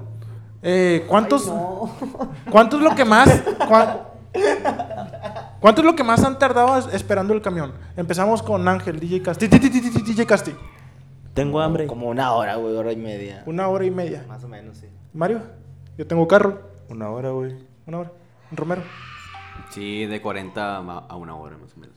[0.61, 1.51] Eh, ¿Cuántos?
[2.49, 3.29] ¿Cuánto es lo que más?
[3.59, 4.07] cua-
[5.59, 7.73] ¿Cuánto es lo que más han tardado es- esperando el camión?
[7.97, 9.47] Empezamos con Ángel, DJ Casti.
[9.47, 10.55] Ti, ti, ti, ti, ti, DJ Casti.
[11.33, 11.87] Tengo hambre.
[11.87, 13.43] Como una hora, güey, hora y media.
[13.45, 14.25] Una hora y media.
[14.27, 14.87] Más o menos, sí.
[15.13, 15.41] Mario,
[15.97, 16.61] yo tengo carro.
[16.89, 17.55] Una hora, güey.
[17.87, 18.11] Una hora.
[18.51, 18.81] Romero.
[19.69, 21.95] Sí, de 40 a a una hora más o menos.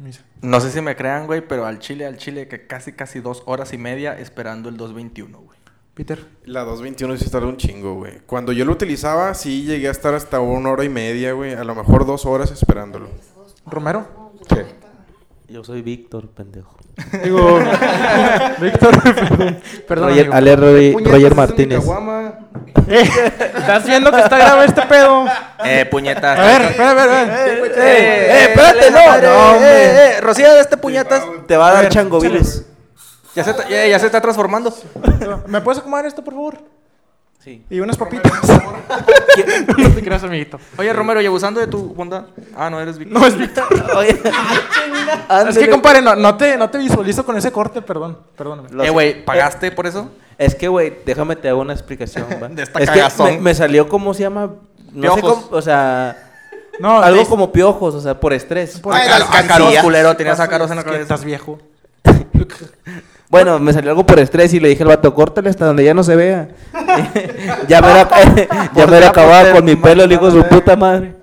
[0.00, 0.22] Misa.
[0.42, 3.42] No sé si me crean, güey, pero al Chile, al Chile, que casi, casi dos
[3.46, 5.58] horas y media esperando el 221, güey.
[5.94, 6.26] Peter.
[6.44, 8.20] La 221 sí tarda un chingo, güey.
[8.26, 11.54] Cuando yo lo utilizaba, sí llegué a estar hasta una hora y media, güey.
[11.54, 13.08] A lo mejor dos horas esperándolo.
[13.64, 14.32] Romero.
[14.48, 14.60] Sí.
[15.48, 16.76] Yo soy Víctor, pendejo.
[17.22, 17.60] Digo,
[18.60, 19.00] Víctor,
[19.88, 20.08] perdón.
[20.08, 20.34] Roger, amigo.
[20.34, 21.84] Ale Roger, Martínez.
[22.88, 23.02] Eh,
[23.56, 25.24] ¿Estás viendo que está grave este pedo?
[25.64, 26.38] Eh, puñetas.
[26.38, 27.84] A ver, espera, espera, espera.
[27.88, 31.22] Eh, espérate, no, no, eh, eh, Rocío, de este puñetas.
[31.46, 32.64] Te va a dar changoviles.
[33.34, 34.74] Ya se, está- ya, ya se está transformando.
[35.46, 36.58] ¿Me puedes acomodar esto, por favor?
[37.46, 37.64] Sí.
[37.70, 38.32] Y unas papitas.
[39.78, 40.58] no te creas, amiguito.
[40.78, 42.24] Oye, Romero, y abusando de tu bondad.
[42.56, 43.20] Ah, no, eres Víctor.
[43.20, 43.66] No, es Víctor.
[43.96, 44.20] Oye,
[45.48, 48.18] Es que, compadre, no, no, te, no te visualizo con ese corte, perdón.
[48.36, 48.70] Perdóname.
[48.72, 50.10] Los- Eh, güey, ¿pagaste por eso?
[50.38, 52.48] Es que, güey, déjame te hago una explicación, ¿va?
[52.48, 53.34] De esta es que cagazón.
[53.36, 54.50] me, me salió, ¿cómo se llama?
[54.92, 55.44] No sé Piojos.
[55.44, 56.16] cómo, o sea,
[56.80, 58.80] No, algo como piojos, o sea, por estrés.
[58.80, 61.02] por- Ay, Ah, culero, tenías a Carlos en la cabeza.
[61.02, 61.60] Estás viejo.
[63.28, 65.94] Bueno, me salió algo por estrés y le dije al vato, córtale hasta donde ya
[65.94, 66.48] no se vea.
[67.68, 68.08] ya me era,
[68.74, 71.14] ya me era acabado con mi pelo, el hijo de su puta madre.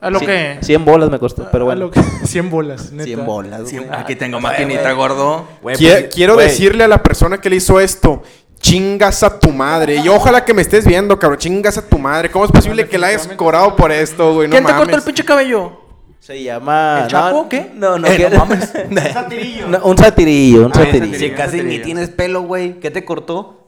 [0.00, 0.58] A lo Cien- que.
[0.64, 1.82] 100 bolas me costó, pero bueno.
[1.86, 3.04] lo que 100 bolas, neta.
[3.04, 3.86] 100 bolas, güey.
[3.92, 5.46] aquí tengo maquinita, gordo.
[5.62, 5.78] Pues,
[6.12, 8.22] quiero decirle a la persona que le hizo esto,
[8.60, 9.96] chingas a tu madre.
[9.96, 12.30] Y ojalá que me estés viendo, cabrón, chingas a tu madre.
[12.30, 14.48] ¿Cómo es posible que la hayas cobrado por esto, güey?
[14.48, 14.86] No ¿Quién te mames.
[14.86, 15.81] cortó el pinche cabello?
[16.22, 17.00] Se llama...
[17.02, 17.72] ¿El Chapo no, o qué?
[17.74, 18.30] No, no, Eh, ¿qué?
[18.30, 18.72] no mames.
[19.68, 21.18] No, un satirillo, un Ay, satirillo.
[21.18, 22.78] Si casi ni tienes pelo, güey.
[22.78, 23.66] ¿Qué te cortó?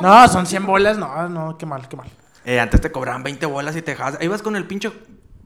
[0.00, 0.98] No, son 100 bolas.
[0.98, 2.08] No, no, qué mal, qué mal.
[2.44, 4.20] Eh, antes te cobraban 20 bolas y te dejabas.
[4.20, 4.90] Ibas con el pinche.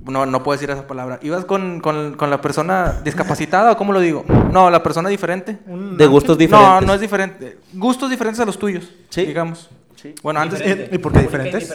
[0.07, 1.19] No, no puedo decir esa palabra.
[1.21, 4.25] ¿Ibas con, con, con la persona discapacitada o cómo lo digo?
[4.51, 5.59] No, la persona diferente.
[5.67, 6.81] Un De gustos diferentes.
[6.81, 7.59] No, no es diferente.
[7.75, 8.91] Gustos diferentes a los tuyos.
[9.11, 9.27] Sí.
[9.27, 9.69] Digamos.
[10.23, 10.61] Bueno, antes.
[10.61, 11.75] ¿Y, y por qué diferentes?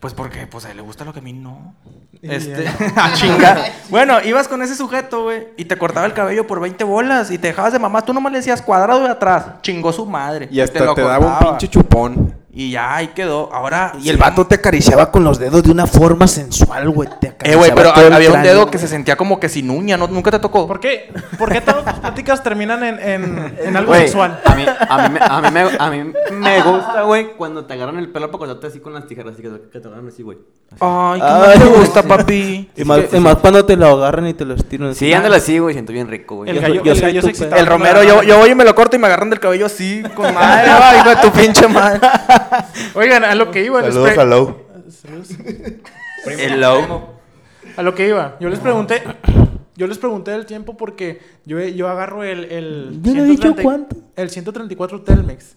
[0.00, 1.74] Pues porque pues a él le gusta lo que a mí no.
[2.22, 3.60] Este, a chingar.
[3.90, 7.38] Bueno, ibas con ese sujeto, güey, y te cortaba el cabello por 20 bolas y
[7.38, 8.02] te dejabas de mamá.
[8.02, 9.60] Tú nomás le decías cuadrado de atrás.
[9.62, 10.48] Chingó su madre.
[10.50, 12.34] Y hasta te, lo daba un pinche chupón.
[12.52, 13.48] Y ya ahí quedó.
[13.52, 13.92] Ahora.
[14.02, 17.08] Y el vato te acariciaba con los dedos de una forma sensual, güey.
[17.20, 19.38] Te Eh, güey, acariciaba pero todo el había un cráneo, dedo que se sentía como
[19.38, 20.08] que sin uña, ¿no?
[20.08, 20.66] ¿Nunca te tocó?
[20.66, 21.12] ¿Por qué?
[21.38, 24.40] ¿Por qué todas tus pláticas terminan en, en, en algo Güey, sexual?
[24.44, 27.74] A mí, a, mí, me- a, mí me, a mí me gusta, güey, cuando te
[27.74, 30.24] agarran el pelo para cortarte así con las tijeras, así que, que te agarran así,
[30.24, 30.38] güey.
[30.80, 32.08] Ay, ¿qué Ay, no te güey, gusta, sí.
[32.08, 32.70] papi?
[32.76, 34.92] Y más, y más cuando te lo agarran y te lo estiran.
[34.96, 36.50] Sí, ándale así, güey, siento bien rico, güey.
[36.50, 38.02] El yo gallo, soy- yo el soy gallo tu se pe- excitaba El cuando Romero,
[38.02, 40.68] yo, yo voy y me lo corto y me agarran del cabello así, con madre.
[40.70, 42.00] Ay, hijo de tu pinche madre.
[42.94, 43.80] Oigan, a lo que iba.
[43.82, 44.56] les Saludos pre- a Low.
[46.26, 47.08] El low.
[47.76, 48.36] A lo que iba.
[48.40, 49.02] Yo les pregunté.
[49.76, 52.44] Yo les pregunté el tiempo porque yo, yo agarro el.
[52.52, 53.96] el Yo no he dicho 130 cuánto.
[54.16, 55.56] El 134 Telmex.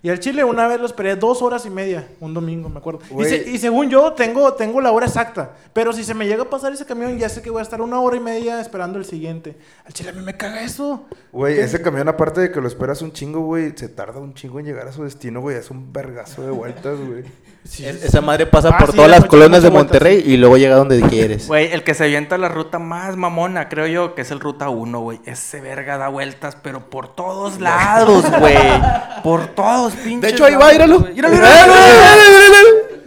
[0.00, 3.00] Y al Chile una vez lo esperé dos horas y media, un domingo, me acuerdo.
[3.10, 3.28] Y, Güey.
[3.28, 5.56] se- y según yo, tengo, tengo la hora exacta.
[5.72, 7.82] Pero si se me llega a pasar ese camión, ya sé que voy a estar
[7.82, 9.56] una hora y media esperando el siguiente.
[9.84, 11.04] Al Chile a mí me caga eso.
[11.32, 14.60] Güey, ese camión, aparte de que lo esperas un chingo, güey, se tarda un chingo
[14.60, 15.56] en llegar a su destino, güey.
[15.56, 17.24] Es un vergazo de vueltas, güey.
[17.70, 20.22] Es- esa madre pasa Ah, por sí, todas da las colonias de muchas vueltas, Monterrey
[20.32, 21.46] y luego llega donde quieres.
[21.46, 24.68] Güey, el que se avienta la ruta más mamona, creo yo, que es el ruta
[24.68, 25.20] 1, güey.
[25.26, 28.56] Ese verga da vueltas, pero por todos lados, güey.
[29.22, 30.20] Por todos, pinches.
[30.22, 31.36] De hecho, ahí va, míralo, míralo.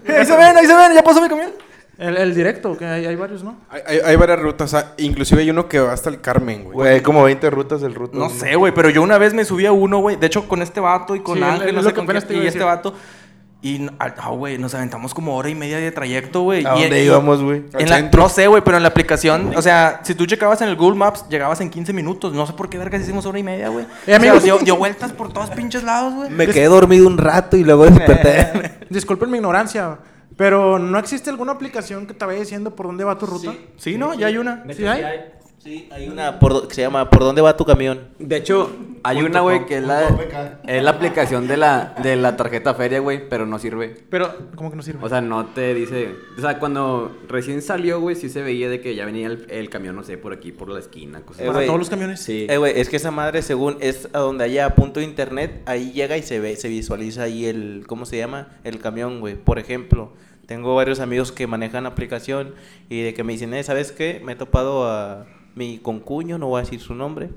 [0.08, 1.52] Ahí se ven, ahí se ven, ya pasó mi camión.
[1.97, 3.58] El, el directo, que hay, hay varios, ¿no?
[3.69, 6.74] Hay, hay- hay varias rutas, inclusive hay uno que va hasta el Carmen, güey.
[6.76, 8.17] Güey, hay como 20 rutas del ruta.
[8.17, 8.34] No uno.
[8.34, 10.15] sé, güey, pero yo una vez me subí a uno, güey.
[10.15, 12.63] De hecho, con este vato y con Sí, Ángel, no sé con iba y este
[12.63, 12.95] vato.
[13.63, 16.65] Y, ah, güey, nos aventamos como hora y media de trayecto, güey.
[16.65, 17.63] ¿A Y- dónde íbamos, güey?
[18.12, 20.97] No sé, güey, pero en la aplicación, o sea, si tú checabas en el Google
[20.97, 22.34] Maps, llegabas en 15 minutos.
[22.34, 23.86] No sé por qué vergas hicimos hora y media, güey.
[24.08, 26.30] Eh, o sea, dio, dio vueltas por todos pinches lados, güey.
[26.32, 28.80] Me quedé dormido un rato y luego desperté.
[28.89, 30.00] Disculpen mi ignorancia,
[30.36, 33.54] pero ¿no existe alguna aplicación que te vaya diciendo por dónde va tu ruta?
[33.78, 34.15] Sí, ¿no?
[34.15, 34.63] Ya hay una.
[34.76, 35.04] ¿Sí hay?
[35.63, 38.08] Sí, hay una por que se llama ¿Por dónde va tu camión?
[38.17, 38.71] De hecho,
[39.04, 40.08] hay una, güey, que es la,
[40.65, 43.95] es la aplicación de la, de la tarjeta feria, güey, pero no sirve.
[44.10, 45.06] Pero, ¿cómo que no sirve?
[45.06, 46.15] O sea, no te dice.
[46.36, 49.69] O sea, cuando recién salió, güey, sí se veía de que ya venía el, el
[49.69, 51.67] camión, no sé, por aquí, por la esquina, cosas Eh, ¿Para güey.
[51.67, 52.21] todos los camiones?
[52.21, 52.47] Sí.
[52.50, 55.91] Eh, güey, es que esa madre, según es a donde haya punto de internet, ahí
[55.91, 58.47] llega y se ve, se visualiza ahí el, ¿cómo se llama?
[58.63, 59.36] El camión, güey.
[59.36, 60.12] Por ejemplo,
[60.47, 62.56] tengo varios amigos que manejan aplicación
[62.89, 64.19] y de que me dicen, eh, ¿sabes qué?
[64.26, 67.29] Me he topado a mi concuño, no voy a decir su nombre.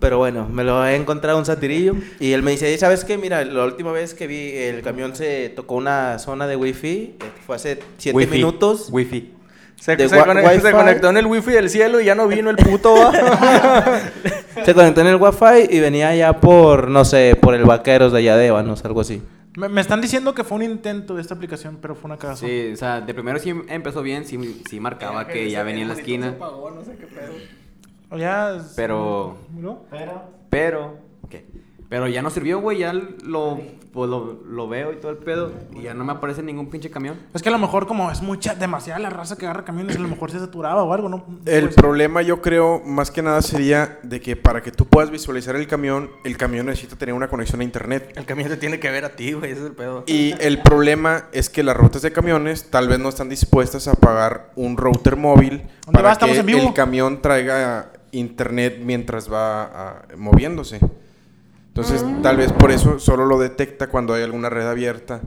[0.00, 3.18] Pero bueno, me lo he encontrado un satirillo y él me dice, "Eh, ¿sabes qué?
[3.18, 7.16] Mira, la última vez que vi el camión se tocó una zona de wifi, eh,
[7.44, 8.36] fue hace siete Wifi.
[8.36, 8.88] minutos.
[8.92, 9.32] Wifi.
[9.74, 12.56] Se, se conect- se conectó en el wifi del cielo y ya no vino el
[12.56, 12.94] puto.
[14.64, 18.18] Se conectó en el wifi y venía ya por, no sé, por el vaqueros de
[18.18, 19.22] allá de algo así.
[19.58, 22.48] Me, me están diciendo que fue un intento de esta aplicación, pero fue una cagazón.
[22.48, 25.88] Sí, o sea, de primero sí empezó bien, sí, sí marcaba que ya venía en
[25.88, 26.36] la esquina.
[28.10, 28.64] O ya...
[28.76, 29.82] Pero- ¿No?
[30.48, 31.07] Pero, ¿qué?
[31.88, 33.60] Pero ya no sirvió, güey, ya lo,
[33.92, 36.90] pues, lo, lo veo y todo el pedo y ya no me aparece ningún pinche
[36.90, 37.16] camión.
[37.32, 40.00] Es que a lo mejor como es mucha, demasiada la raza que agarra camiones, a
[40.00, 41.24] lo mejor se saturaba o algo, ¿no?
[41.46, 45.10] El Pues, problema yo creo más que nada sería de que para que tú puedas
[45.10, 48.12] visualizar el camión, el camión necesita tener una conexión a internet.
[48.16, 49.52] el camión te tiene que ver a ti, güey.
[49.52, 50.04] Ese es el pedo.
[50.06, 53.94] Y el problema es que las rutas de camiones tal vez no están dispuestas a
[53.94, 56.16] pagar un router móvil ¿Dónde para va?
[56.18, 60.80] Que el camión traiga internet mientras va ah, moviéndose.
[61.68, 62.22] Entonces, Mm.
[62.22, 65.20] tal vez por eso solo lo detecta cuando hay alguna red abierta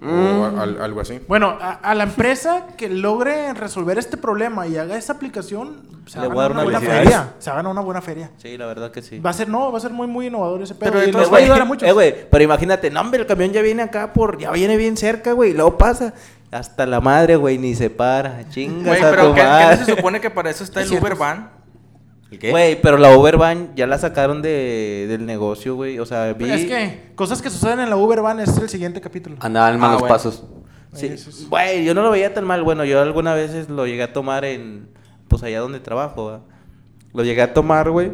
[0.00, 1.20] o a- al- algo así.
[1.28, 6.20] Bueno, a, a la empresa que logre resolver este problema y haga esa aplicación, se
[6.20, 7.34] Le voy a dar una buena feria.
[7.40, 8.30] Se va a ganar una buena feria.
[8.38, 9.18] Sí, la verdad que sí.
[9.18, 10.92] Va a ser, no, va a ser muy, muy innovador ese pedo.
[10.92, 11.86] Pero y el- nos Eh, va a ayudar a muchos.
[11.88, 14.96] eh, güey, pero imagínate, no, hombre, el camión ya viene acá por, ya viene bien
[14.96, 16.14] cerca, güey, y luego pasa.
[16.50, 18.48] Hasta la madre, güey, ni se para.
[18.48, 19.84] Chingas Güey, a pero tu ¿qué, qué no madre.
[19.84, 21.50] se supone que para eso está el Uber Van?
[22.30, 25.98] Güey, pero la Uber Van ya la sacaron de, del negocio, güey.
[25.98, 26.50] O sea, vi...
[26.50, 29.36] Es que cosas que suceden en la Uber Van es el siguiente capítulo.
[29.40, 30.44] Andaban en Ah, malos pasos.
[30.92, 31.14] Sí,
[31.48, 32.62] güey, yo no lo veía tan mal.
[32.62, 34.88] Bueno, yo algunas veces lo llegué a tomar en,
[35.28, 36.40] pues allá donde trabajo, ¿va?
[37.14, 38.12] Lo llegué a tomar, güey.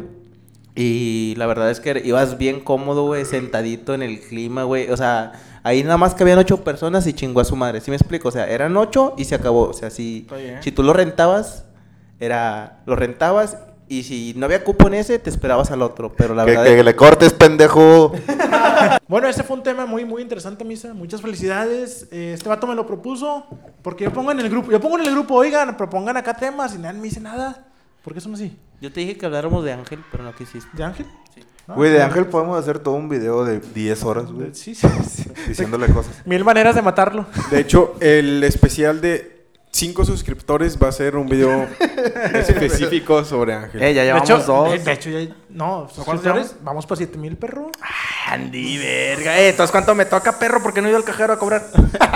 [0.75, 4.89] Y la verdad es que ibas bien cómodo, güey, sentadito en el clima, güey.
[4.89, 5.31] O sea,
[5.63, 7.79] ahí nada más cabían ocho personas y chingó a su madre.
[7.81, 8.27] ¿Sí me explico?
[8.27, 9.69] O sea, eran ocho y se acabó.
[9.69, 10.27] O sea, si,
[10.61, 11.65] si tú lo rentabas,
[12.19, 13.57] era, lo rentabas
[13.87, 16.11] y si no había cupo en ese, te esperabas al otro.
[16.15, 18.13] Pero la Que, verdad que le cortes, pendejo.
[19.07, 20.93] Bueno, ese fue un tema muy, muy interesante, Misa.
[20.93, 22.07] Muchas felicidades.
[22.11, 23.45] Eh, Este vato me lo propuso.
[23.81, 26.75] Porque yo pongo en el grupo, yo pongo en el grupo, oigan, propongan acá temas
[26.75, 27.65] y nadie me dice nada.
[28.03, 28.57] ¿Por qué son así?
[28.81, 30.69] yo te dije que habláramos de Ángel, pero no quisiste.
[30.73, 31.05] ¿De Ángel?
[31.67, 32.01] No, Güey, de.
[32.03, 34.53] Ángel podemos hacer todo un video de 10 horas, güey.
[34.53, 35.23] Sí, sí, sí.
[35.47, 36.21] Diciéndole cosas.
[36.25, 37.25] Mil maneras de matarlo.
[37.51, 39.34] De hecho, el especial de
[39.75, 41.67] 5 suscriptores va a ser un video
[42.33, 43.83] específico sobre Ángel.
[43.83, 44.71] Eh, ya De llevamos hecho, dos.
[44.71, 47.71] de, de hecho, ya, no, ¿Cuántos suscriptores, vamos para 7 mil, perro.
[48.27, 49.37] Andy, verga.
[49.37, 50.63] Eh, entonces, ¿cuánto me toca, perro?
[50.63, 51.65] Porque no he ido al cajero a cobrar.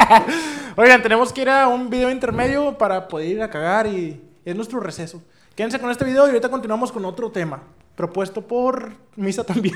[0.78, 4.56] Oigan, tenemos que ir a un video intermedio para poder ir a cagar y es
[4.56, 5.22] nuestro receso.
[5.54, 7.62] Quédense con este video y ahorita continuamos con otro tema.
[7.94, 9.76] Propuesto por Misa también.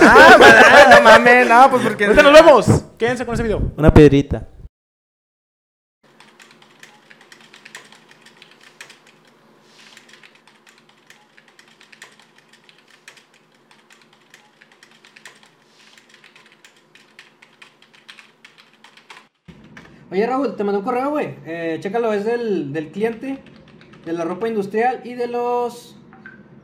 [0.00, 2.06] ah, madre, no mames, no, pues porque.
[2.06, 2.66] ahorita nos vemos.
[2.96, 3.60] Quédense con ese video.
[3.76, 4.46] Una piedrita.
[20.10, 21.34] Oye, Raúl, te mandé un correo, güey.
[21.44, 23.38] Eh, chécalo, es del, del cliente,
[24.04, 25.94] de la ropa industrial y de los.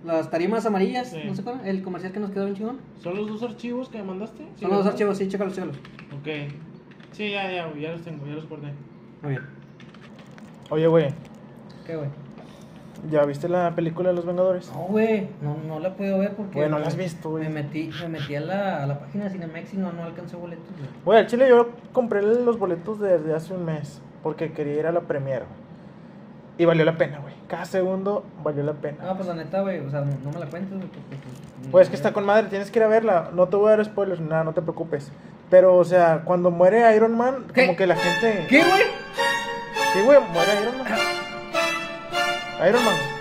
[0.05, 1.20] Las tarimas amarillas, Sí.
[1.24, 2.78] no sé cuál, el comercial que nos quedó bien chingón.
[3.03, 4.47] ¿Son los dos archivos que me mandaste?
[4.61, 5.76] Son los dos archivos, sí, chécalos, chécalos.
[6.20, 6.28] Ok.
[7.12, 8.72] Sí, ya, ya, ya los tengo, ya los guardé.
[9.22, 9.42] Muy bien.
[10.68, 11.09] Oye, güey,
[11.86, 12.09] ¿Qué, güey?
[13.11, 14.70] ¿Ya viste la película de Los Vengadores?
[14.72, 16.59] No, güey, no, no la puedo ver porque.
[16.59, 17.44] Güey, no la has visto, güey.
[17.44, 20.36] Me metí, me metí a la, a la página de Cinemex y no, no alcancé
[20.36, 20.88] boletos, güey.
[21.05, 24.92] Güey, al chile yo compré los boletos desde hace un mes porque quería ir a
[24.92, 25.44] la premiere.
[26.57, 27.34] Y valió la pena, güey.
[27.48, 29.05] Cada segundo valió la pena.
[29.05, 30.88] No, pues la neta, güey, o sea, no, no me la cuentes, güey.
[30.88, 33.30] pues, Pues que está con madre, tienes que ir a verla.
[33.34, 35.11] No te voy a dar spoilers nada, no te preocupes.
[35.50, 37.66] Pero, o sea, cuando muere Iron Man, ¿Qué?
[37.66, 38.46] como que la gente.
[38.48, 38.82] ¿Qué, güey?
[39.92, 41.24] Sí, güey, muere Iron Man.
[42.61, 43.13] Iron Man.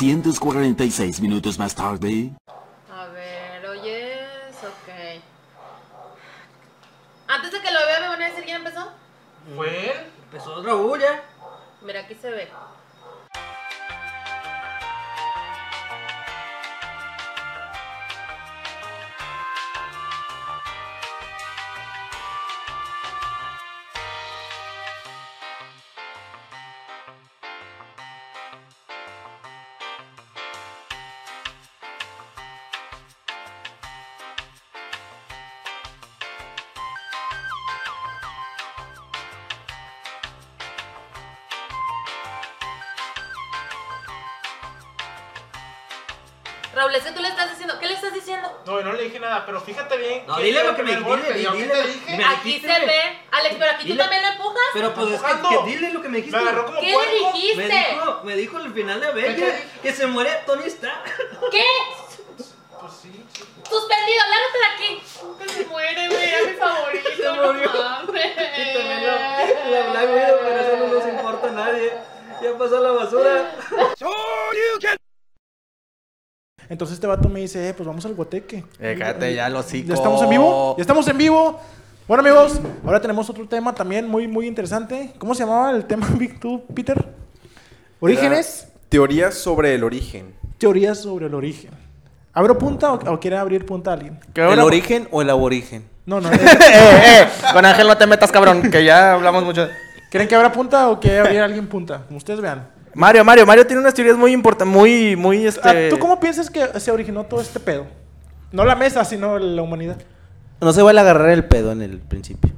[0.00, 2.30] 346 minutos más tarde.
[2.90, 5.22] A ver, oyes, ok.
[7.28, 8.88] Antes de que lo vea, ¿me van a decir quién empezó?
[9.54, 10.06] ¿Fue él?
[10.24, 11.22] Empezó Raúl ya.
[11.82, 12.48] Mira, aquí se ve.
[49.00, 50.26] Le dije nada, pero fíjate bien.
[50.26, 51.82] No, dile lo que me el dile, dile, dile.
[51.84, 53.18] dije, Aquí dijiste, se ve.
[53.30, 54.62] Alex, pero aquí tú también lo empujas.
[54.74, 56.36] Pero pues es que, dile lo que me dijiste.
[56.36, 57.10] Me agarró como ¿Qué puerco.
[57.10, 57.62] le dijiste?
[57.62, 61.04] Me dijo, me dijo al final de ¿Qué te Avengers que se muere Tony Stark.
[61.50, 61.64] ¿Qué?
[62.36, 63.24] Pues sí.
[63.68, 65.02] Suspendido, lárgate de aquí.
[65.38, 67.10] Que se muere, güey, era mi favorito.
[67.16, 67.70] Se murió.
[67.70, 71.92] Y también la, la Black Widow, pero eso no nos importa a nadie.
[72.42, 73.54] Ya pasó la basura.
[76.70, 78.64] Entonces este vato me dice, eh, pues vamos al guateque.
[78.78, 80.76] Eh, cállate ya, los ¿Ya estamos en vivo?
[80.78, 81.58] ¿Ya estamos en vivo?
[82.06, 85.12] Bueno, amigos, ahora tenemos otro tema también muy, muy interesante.
[85.18, 86.08] ¿Cómo se llamaba el tema,
[86.40, 87.08] tú, Peter?
[87.98, 90.32] Orígenes, Teorías sobre el origen.
[90.58, 91.72] teorías sobre el origen.
[92.32, 94.20] ¿Abro punta o, o quiere abrir punta alguien?
[94.32, 95.84] ¿Qué ¿El origen o el aborigen?
[96.06, 96.30] No, no.
[96.32, 99.68] eh, eh, con Ángel no te metas, cabrón, que ya hablamos mucho.
[100.08, 102.04] ¿Quieren que abra punta o quiere abrir alguien punta?
[102.06, 102.68] Como ustedes vean.
[102.94, 105.90] Mario, Mario, Mario tiene unas teorías muy importantes, muy, muy, Ah, este...
[105.90, 107.86] ¿Tú cómo piensas que se originó todo este pedo?
[108.52, 109.96] No la mesa, sino la humanidad.
[110.60, 112.52] No se vale agarrar el pedo en el principio.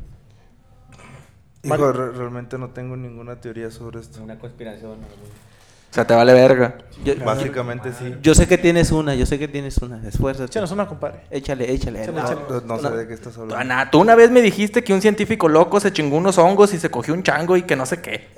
[1.62, 4.22] Hijo, re- realmente no tengo ninguna teoría sobre esto.
[4.22, 4.92] Una conspiración.
[4.92, 6.78] O sea, te vale verga.
[7.04, 8.16] Yo, Básicamente sí.
[8.22, 10.00] yo sé que tienes una, yo sé que tienes una.
[10.08, 10.46] Esfuérzate.
[10.46, 11.20] Échanos una, compadre.
[11.30, 12.02] Échale, échale.
[12.02, 12.40] Échale, No, échale.
[12.66, 13.56] No, no sé de qué estás hablando.
[13.56, 16.78] Ana, tú una vez me dijiste que un científico loco se chingó unos hongos y
[16.80, 18.28] se cogió un chango y que no sé qué.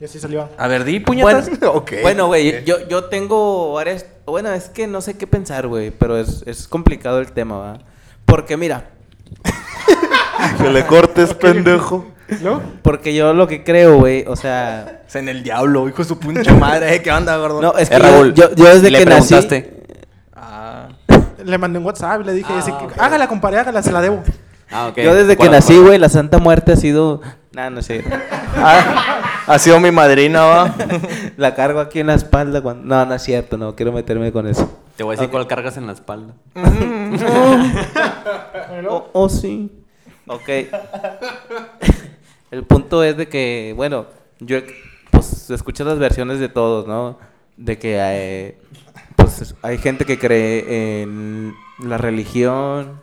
[0.00, 0.48] Y así salió.
[0.58, 2.02] A ver, di Bueno, puñetas.
[2.02, 4.04] Bueno, güey, yo, yo tengo varias...
[4.26, 7.78] Bueno, es que no sé qué pensar, güey, pero es, es complicado el tema, ¿va?
[8.26, 8.90] Porque mira,
[10.62, 12.06] Que le cortes, pendejo.
[12.42, 12.60] ¿No?
[12.82, 15.02] porque yo lo que creo, güey, o sea...
[15.06, 16.96] Es en el diablo, hijo de su pinche madre.
[16.96, 17.00] ¿eh?
[17.00, 17.62] ¿Qué onda, gordo?
[17.62, 19.34] No, es Eh, que yo- yo, yo desde le que nací...
[20.34, 20.88] Ah.
[21.44, 24.24] Le mandé un WhatsApp y le dije, Ah, hágala, compadre, hágala, se la debo.
[24.72, 24.96] Ah, ok.
[24.98, 27.20] Yo desde que ¿Cuál- nací, güey, la Santa Muerte ha sido...
[27.52, 28.04] Nah, no sé.
[28.56, 30.74] Ah, Ha sido mi madrina, va.
[31.36, 32.60] La cargo aquí en la espalda.
[32.62, 34.68] cuando- No, no es cierto, no quiero meterme con eso.
[34.96, 36.34] Te voy a decir cuál cargas en la espalda.
[38.88, 39.70] Oh, oh, sí.
[40.26, 40.48] Ok.
[42.50, 44.06] El punto es de que, bueno,
[44.40, 44.58] yo
[45.10, 47.18] pues escucho las versiones de todos, ¿no?
[47.56, 48.58] De que eh,
[49.16, 53.00] pues hay gente que cree en la religión,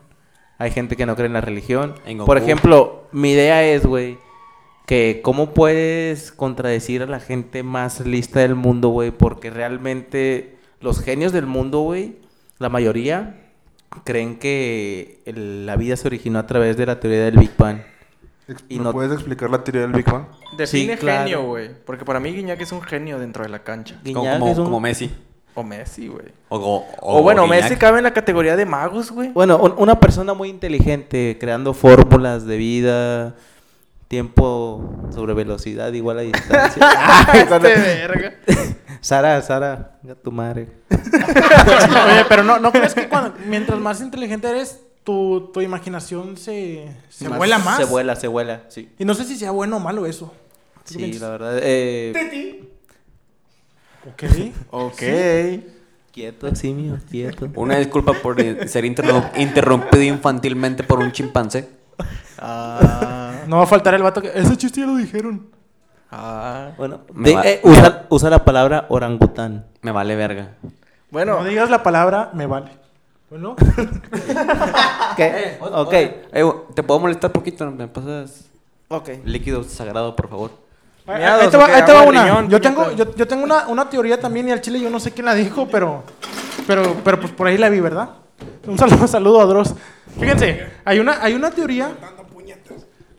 [0.58, 1.96] hay gente que no cree en la religión.
[2.06, 4.18] En Por ejemplo, mi idea es, güey,
[4.86, 10.99] que cómo puedes contradecir a la gente más lista del mundo, güey, porque realmente los
[11.01, 12.17] genios del mundo, güey,
[12.59, 13.39] la mayoría
[14.03, 17.77] creen que el- la vida se originó a través de la teoría del Big Bang.
[18.47, 20.25] Ex- Y ¿Me no- puedes explicar la teoría del Big Bang?
[20.57, 21.23] Define Sí, claro.
[21.23, 21.69] genio, güey.
[21.86, 23.95] Porque para mí Guiñac es un genio dentro de la cancha.
[24.03, 25.11] Como, Guiñac como, es un- como Messi.
[25.55, 26.25] O Messi, güey.
[26.49, 27.61] O, o, O, bueno, Guiñac.
[27.63, 29.29] Messi cabe en la categoría de magos, güey.
[29.29, 33.36] Bueno, un- una persona muy inteligente creando fórmulas de vida,
[34.14, 36.88] tiempo sobre velocidad igual a distancia.
[37.34, 38.36] este verga.
[39.01, 40.68] Sara, Sara, a tu madre.
[40.91, 46.95] Oye, pero no, ¿no crees que cuando, mientras más inteligente eres, tu, tu imaginación se,
[47.09, 47.78] se vuela más?
[47.78, 48.91] Se vuela, se vuela, sí.
[48.99, 50.28] Y no sé si sea bueno o malo eso.
[50.28, 51.22] ¿Tú qué Sí, piensas?
[51.22, 51.59] la verdad.
[51.64, 52.70] Eh,
[54.05, 54.24] Ok.
[54.70, 55.01] Ok.
[56.11, 57.49] quieto, simio, quieto.
[57.55, 61.68] Una disculpa por ser interru- interrumpido infantilmente por un chimpancé.
[62.38, 63.22] Ah.
[63.48, 64.32] No va a faltar el vato que...
[64.34, 65.48] Ese chiste ya lo dijeron.
[66.12, 66.72] Ah.
[66.78, 69.66] Bueno, Me di- va- eh, usa, usa la palabra orangután.
[69.82, 70.52] Me vale verga.
[71.12, 72.72] Bueno, No digas la palabra, me vale.
[73.30, 73.56] Bueno.
[75.16, 75.58] ¿Qué?
[75.60, 75.94] ok.
[75.94, 76.44] Eh,
[76.76, 77.70] ¿Te puedo molestar poquito?
[77.72, 78.46] ¿Me pasas
[78.89, 79.10] Ok.
[79.26, 80.52] líquido sagrado, por favor?
[81.06, 81.50] Miados, ahí
[81.84, 82.24] te va, de una.
[82.24, 85.00] riñón, yo, tengo, yo, yo tengo una, una teoría también y al chile yo no
[85.02, 86.04] sé quién la dijo, pero,
[86.66, 88.10] pero, pero pues por ahí la vi, ¿verdad?
[88.66, 89.76] Un saludo, saludo a Dross.
[90.18, 91.91] Fíjense, hay una, hay una teoría.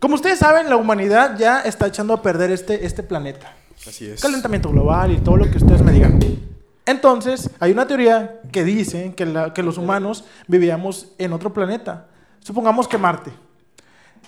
[0.05, 3.55] Como ustedes saben, la humanidad ya está echando a perder este, este planeta.
[3.89, 4.21] Así es.
[4.21, 6.21] Calentamiento global y todo lo que ustedes me digan.
[6.85, 12.05] Entonces, hay una teoría que dice que, la- que los humanos vivíamos en otro planeta.
[12.41, 13.31] Supongamos que Marte.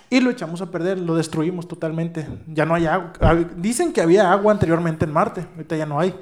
[0.08, 2.26] Y lo echamos a perder, lo destruimos totalmente.
[2.46, 3.12] Ya no hay agua.
[3.58, 6.14] Dicen que había agua anteriormente en Marte, ahorita ya no hay.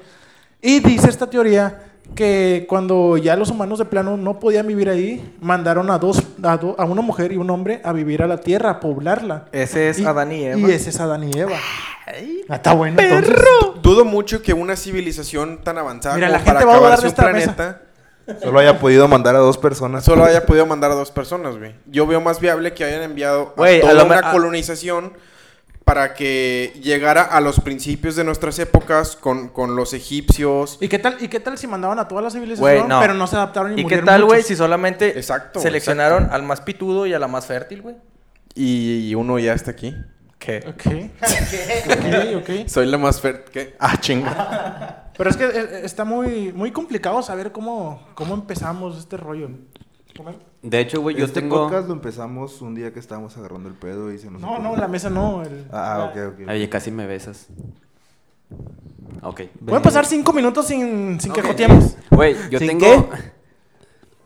[0.61, 5.33] Y dice esta teoría que cuando ya los humanos de plano no podían vivir ahí,
[5.41, 8.37] mandaron a dos, a, do- a una mujer y un hombre a vivir a la
[8.37, 9.45] Tierra, a poblarla.
[9.51, 10.59] ese es Adán y Eva.
[10.59, 11.57] Y ese es Adán y Eva.
[12.49, 13.01] Está bueno.
[13.01, 13.35] entonces.
[13.81, 16.93] Dudo mucho que una civilización tan avanzada Mira, como la gente para va a dudar
[16.93, 17.81] acabarse de un esta planeta
[18.41, 20.03] Solo haya podido mandar a dos personas.
[20.03, 21.75] solo haya podido mandar a dos personas, güey.
[21.87, 25.13] Yo veo más viable que hayan enviado a toda una a- colonización
[25.85, 30.79] para que llegara a los principios de nuestras épocas con, con los egipcios.
[30.81, 32.99] ¿Y qué tal, y qué tal si mandaban a toda la civilización, Güey, no.
[32.99, 36.59] pero no se adaptaron y, ¿Y qué tal, güey, si solamente Exacto, seleccionaron al más
[36.61, 37.95] pitudo y a la más fértil, güey?
[38.55, 39.95] Y uno ya está aquí.
[40.39, 40.63] ¿Qué?
[40.67, 40.85] Ok.
[41.91, 42.67] ok, ok.
[42.67, 43.51] Soy la más fértil.
[43.51, 43.75] ¿Qué?
[43.79, 45.11] Ah, chinga.
[45.17, 49.49] Pero es que eh, está muy, muy complicado saber cómo, cómo empezamos este rollo.
[50.61, 51.63] De hecho, güey, yo este tengo...
[51.63, 54.41] podcast lo empezamos un día que estábamos agarrando el pedo y se nos...
[54.41, 54.69] No, ocurrió.
[54.71, 55.43] no, la mesa no.
[55.43, 56.49] el- Ah, ok, ok.
[56.49, 57.47] Oye, casi me besas.
[59.21, 59.41] Ok.
[59.65, 61.97] Pueden pasar cinco minutos sin, sin que joteemos.
[62.11, 63.09] Güey, yo ¿Sin tengo...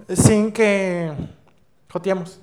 [0.10, 1.12] Sin que
[1.92, 2.40] joteemos.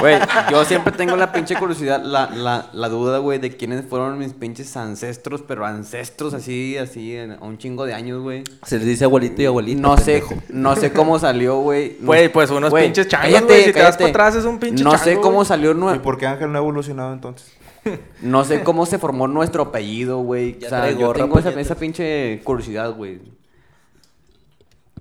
[0.00, 0.18] Güey,
[0.50, 4.32] yo siempre tengo la pinche curiosidad, la, la, la duda, güey, de quiénes fueron mis
[4.32, 8.44] pinches ancestros, pero ancestros así, así, en- a un chingo de años, güey.
[8.64, 9.80] Se les dice abuelito y abuelita.
[9.80, 11.96] No sé, no sé cómo salió, güey.
[12.00, 13.64] No- Güey, pues unos Güey, pinches changos, cállate, güey.
[13.64, 14.12] Si te das cállate.
[14.12, 15.46] para atrás es un pinche No sé cómo güey.
[15.46, 17.52] salió, ¿Y nue- por qué Ángel no ha evolucionado entonces?
[18.20, 20.56] no sé cómo se formó nuestro apellido, güey.
[20.58, 21.66] Ya O sea, trae yo gorra, tengo esa, puñetas.
[21.66, 23.20] esa pinche curiosidad, güey.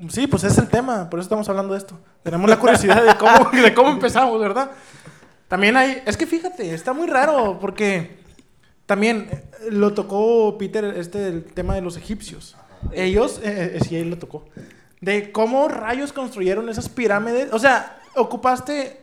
[0.09, 1.97] Sí, pues es el tema, por eso estamos hablando de esto.
[2.23, 4.71] Tenemos la curiosidad de cómo, de cómo empezamos, ¿verdad?
[5.47, 8.17] También hay, es que fíjate, está muy raro porque
[8.85, 12.55] también eh, lo tocó Peter, este el tema de los egipcios.
[12.93, 14.45] Ellos, eh, eh, sí, él lo tocó.
[15.01, 17.53] De cómo rayos construyeron esas pirámides.
[17.53, 19.00] O sea, ocupaste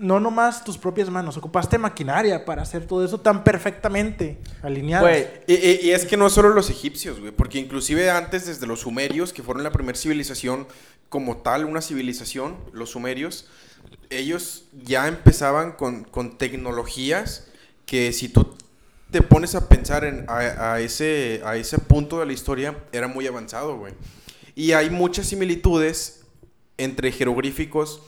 [0.00, 5.08] no nomás tus propias manos, ocupaste maquinaria para hacer todo eso tan perfectamente alineado.
[5.46, 9.42] Y es que no solo los egipcios, güey, porque inclusive antes, desde los sumerios, que
[9.42, 10.66] fueron la primera civilización
[11.08, 13.48] como tal, una civilización, los sumerios,
[14.08, 17.48] ellos ya empezaban con, con tecnologías
[17.84, 18.54] que si tú
[19.10, 23.06] te pones a pensar en, a, a ese, a ese punto de la historia, era
[23.06, 23.92] muy avanzado, güey.
[24.54, 26.22] Y hay muchas similitudes
[26.78, 28.00] entre jeroglíficos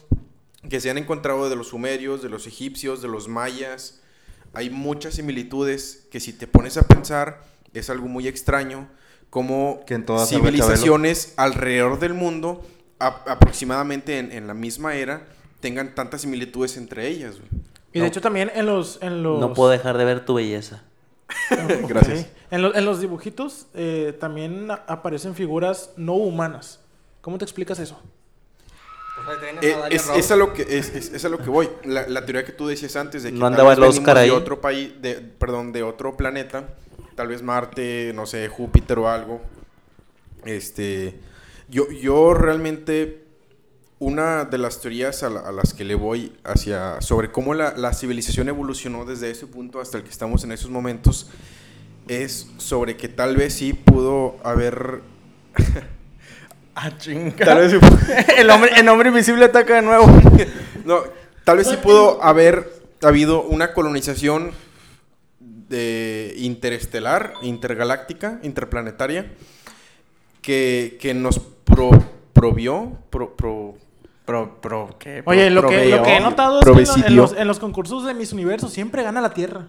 [0.69, 4.01] que se han encontrado de los sumerios, de los egipcios, de los mayas.
[4.55, 7.43] Hay muchas similitudes que si te pones a pensar
[7.75, 8.89] es algo muy extraño
[9.31, 12.63] como Que en todas civilizaciones alrededor del mundo,
[12.99, 15.27] a- aproximadamente en, en la misma era,
[15.61, 17.37] tengan tantas similitudes entre ellas.
[17.39, 17.49] güey.
[17.95, 18.99] y de hecho también en los...
[19.03, 20.83] En los No puedo dejar de ver tu belleza.
[21.89, 22.27] Gracias.
[22.51, 26.81] En, lo- en los dibujitos eh, también aparecen figuras no humanas.
[27.23, 27.99] ¿Cómo te explicas eso?
[29.63, 31.69] Eh, es, es a lo que, es, es- es a lo que voy.
[31.85, 34.29] La, la teoría que tú decías antes de que ¿No andaba el Oscar ahí?
[34.31, 36.69] de otro país, de, perdón, de otro planeta,
[37.15, 39.41] tal vez Marte, no sé, Júpiter o algo.
[40.45, 41.19] Este,
[41.69, 43.23] yo, yo realmente
[43.99, 47.77] una de las teorías a, la- a las que le voy hacia sobre cómo la,
[47.77, 51.31] la civilización evolucionó desde ese punto hasta el que estamos en esos momentos
[52.09, 55.03] es sobre que tal vez sí pudo haber
[56.75, 57.45] Ah, chinga.
[57.45, 57.79] Tal vez sí
[58.39, 60.07] el, hombre, el hombre invisible ataca de nuevo.
[60.85, 60.99] No,
[61.45, 64.51] tal vez sí pudo haber habido una colonización
[65.39, 69.33] de interestelar, intergaláctica, interplanetaria,
[70.41, 71.91] que, que nos pro,
[72.33, 73.77] provió, pro, pro-
[74.25, 75.21] Pro, pro, ¿qué?
[75.27, 78.05] Oye, Pro- lo que, lo que he notado es que en, los, en los concursos
[78.07, 79.67] de Miss Universo siempre gana la Tierra.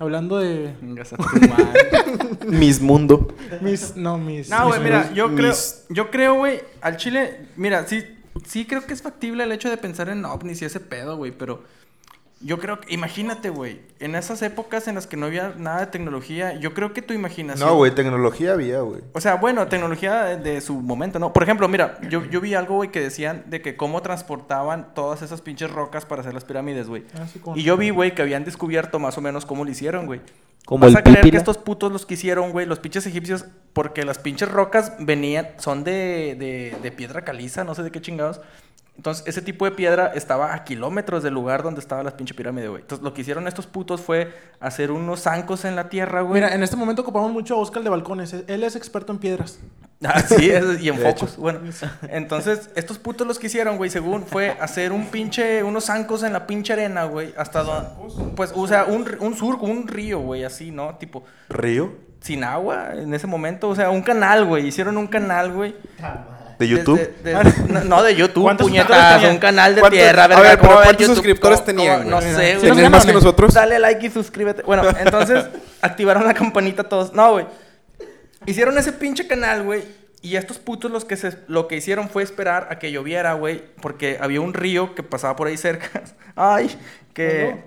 [0.00, 0.74] Hablando de.
[2.48, 3.28] Miss Mundo.
[3.60, 3.94] Miss...
[3.96, 4.48] No, Miss...
[4.48, 8.02] No, güey, mira, yo creo, mis- yo creo, güey, al chile, mira, sí,
[8.46, 11.32] sí creo que es factible el hecho de pensar en ovnis y ese pedo, güey,
[11.32, 11.62] pero
[12.42, 15.86] yo creo que, imagínate, güey, en esas épocas en las que no había nada de
[15.88, 17.68] tecnología, yo creo que tu imaginación...
[17.68, 19.02] No, güey, tecnología había, güey.
[19.12, 21.34] O sea, bueno, tecnología de, de su momento, ¿no?
[21.34, 25.20] Por ejemplo, mira, yo, yo vi algo, güey, que decían de que cómo transportaban todas
[25.20, 27.04] esas pinches rocas para hacer las pirámides, güey.
[27.14, 30.06] Ah, sí, Y yo vi, güey, que habían descubierto más o menos cómo lo hicieron,
[30.06, 30.22] güey.
[30.64, 33.44] Como ¿Vas el a creer que estos putos los que hicieron, güey, los pinches egipcios,
[33.74, 38.00] porque las pinches rocas venían, son de, de, de piedra caliza, no sé de qué
[38.00, 38.40] chingados.
[38.96, 42.68] Entonces, ese tipo de piedra estaba a kilómetros del lugar donde estaba la pinche pirámide,
[42.68, 42.82] güey.
[42.82, 46.34] Entonces, lo que hicieron estos putos fue hacer unos zancos en la tierra, güey.
[46.34, 48.34] Mira, en este momento ocupamos mucho a Oscar de Balcones.
[48.46, 49.58] Él es experto en piedras.
[50.02, 51.36] Ah, sí, y en De focos.
[51.36, 51.60] Bueno,
[52.08, 56.32] entonces, estos putos los que hicieron, güey, según fue hacer un pinche, unos zancos en
[56.32, 57.90] la pinche arena, güey, hasta donde,
[58.34, 60.96] pues, o sea, un, un surco, un río, güey, así, ¿no?
[60.96, 61.92] Tipo, ¿Río?
[62.20, 65.74] sin agua en ese momento, o sea, un canal, güey, hicieron un canal, güey.
[66.60, 67.00] ¿De YouTube?
[67.24, 70.70] Desde- no, no, de YouTube, ¿Cuántos puñetas, un canal de ¿Cuántos- tierra, a ver, ¿cómo
[70.70, 71.14] pero cuántos YouTube?
[71.16, 72.34] suscriptores ¿Cómo- tenían, No güey?
[72.34, 72.70] sé, güey.
[72.70, 73.54] ¿Tenían más que nosotros?
[73.54, 74.62] Dale like y suscríbete.
[74.62, 75.46] Bueno, entonces
[75.80, 77.12] activaron la campanita todos.
[77.14, 77.46] No, güey.
[78.46, 79.82] Hicieron ese pinche canal, güey.
[80.22, 83.62] Y estos putos los que se, lo que hicieron fue esperar a que lloviera, güey.
[83.80, 86.02] Porque había un río que pasaba por ahí cerca.
[86.36, 86.70] Ay,
[87.14, 87.64] que...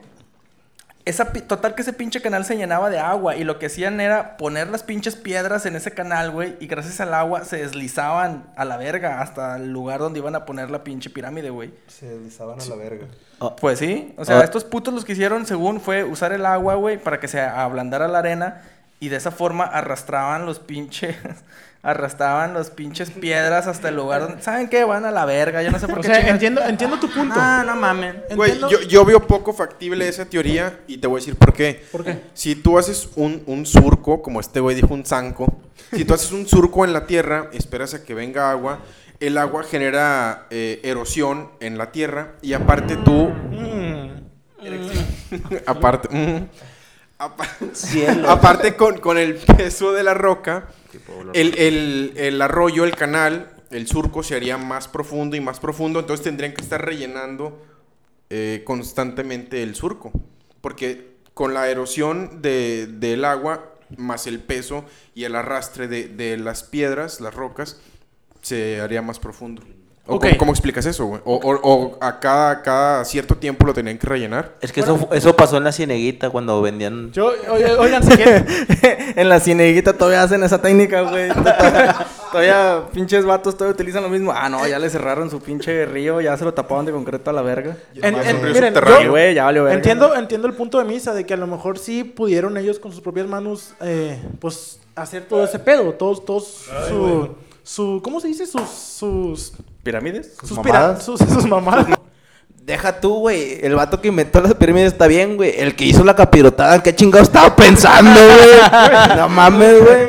[1.06, 4.38] Esa, total que ese pinche canal se llenaba de agua y lo que hacían era
[4.38, 8.64] poner las pinches piedras en ese canal, güey, y gracias al agua se deslizaban a
[8.64, 11.74] la verga hasta el lugar donde iban a poner la pinche pirámide, güey.
[11.88, 13.08] Se deslizaban a la verga.
[13.60, 14.44] Pues sí, o sea, Ah.
[14.46, 18.08] estos putos los que hicieron, según fue usar el agua, güey, para que se ablandara
[18.08, 18.62] la arena
[19.02, 21.18] y de esa forma arrastraban los pinches,
[21.84, 24.84] arrastraban los pinches piedras hasta el lugar donde, ¿saben qué?
[24.86, 26.08] Van a la verga, yo no sé por O qué.
[26.08, 27.36] sea, entiendo, entiendo tu punto.
[27.38, 28.24] Ah, no mamen.
[28.36, 31.54] Güey, Entiendo- yo, yo veo poco factible esa teoría y te voy a decir por
[31.54, 31.84] qué.
[31.92, 32.22] ¿Por qué?
[32.34, 35.62] Si tú haces un, un surco, como este güey dijo, un zanco,
[35.92, 38.80] si tú haces un surco en la tierra, esperas a que venga agua,
[39.20, 43.30] el agua genera eh, erosión en la tierra y aparte tú...
[45.66, 46.08] aparte...
[46.10, 46.48] mm,
[47.26, 47.48] apa-
[48.28, 50.68] aparte con, con el peso de la roca,
[51.34, 56.00] el, el- el arroyo, el canal, el surco se haría más profundo y más profundo,
[56.00, 57.62] entonces tendrían que estar rellenando
[58.30, 60.12] eh, constantemente el surco.
[60.62, 66.38] Porque con la erosión de- del agua, más el peso y el arrastre de, de
[66.38, 67.80] las piedras, las rocas,
[68.42, 69.64] se haría más profundo.
[70.06, 70.24] ¿O Ok.
[70.26, 71.22] cómo, cómo explicas eso, güey?
[71.24, 74.56] O, o- o a cada, cada cierto tiempo lo tenían que rellenar.
[74.60, 77.10] Es que eso, eso pasó en la cieneguita cuando vendían.
[77.14, 78.46] Yo, oye, oigan, si quieren-
[79.16, 81.30] en la cineguita todavía hacen esa técnica, güey.
[81.30, 84.34] Todavía, todavía pinches vatos todavía utilizan lo mismo.
[84.36, 87.34] Ah, no, ya le cerraron su pinche río, ya se lo tapaban de concreto a
[87.34, 87.78] la verga.
[87.96, 89.04] en- en- miren, subterráneo.
[89.04, 89.78] yo- güey, ya valió verga.
[89.78, 92.92] Entiendo, entiendo el punto de misa de que a lo mejor sí pudieron ellos con
[92.92, 97.30] sus propias manos, eh, pues, hacer todo ese pedo, todos, todos, su,
[97.64, 98.46] su, ¿cómo se dice?
[98.46, 99.54] Sus, sus,
[99.84, 100.36] ¿Pirámides?
[100.42, 101.04] sus, mamadas.
[101.04, 101.88] sus, sus mamadas.
[102.66, 103.60] Deja tú, güey.
[103.62, 105.54] El vato que inventó las pirámides está bien, güey.
[105.58, 109.18] El que hizo la capirotada, ¿qué chingado estaba pensando, güey?
[109.18, 110.08] no mames, güey.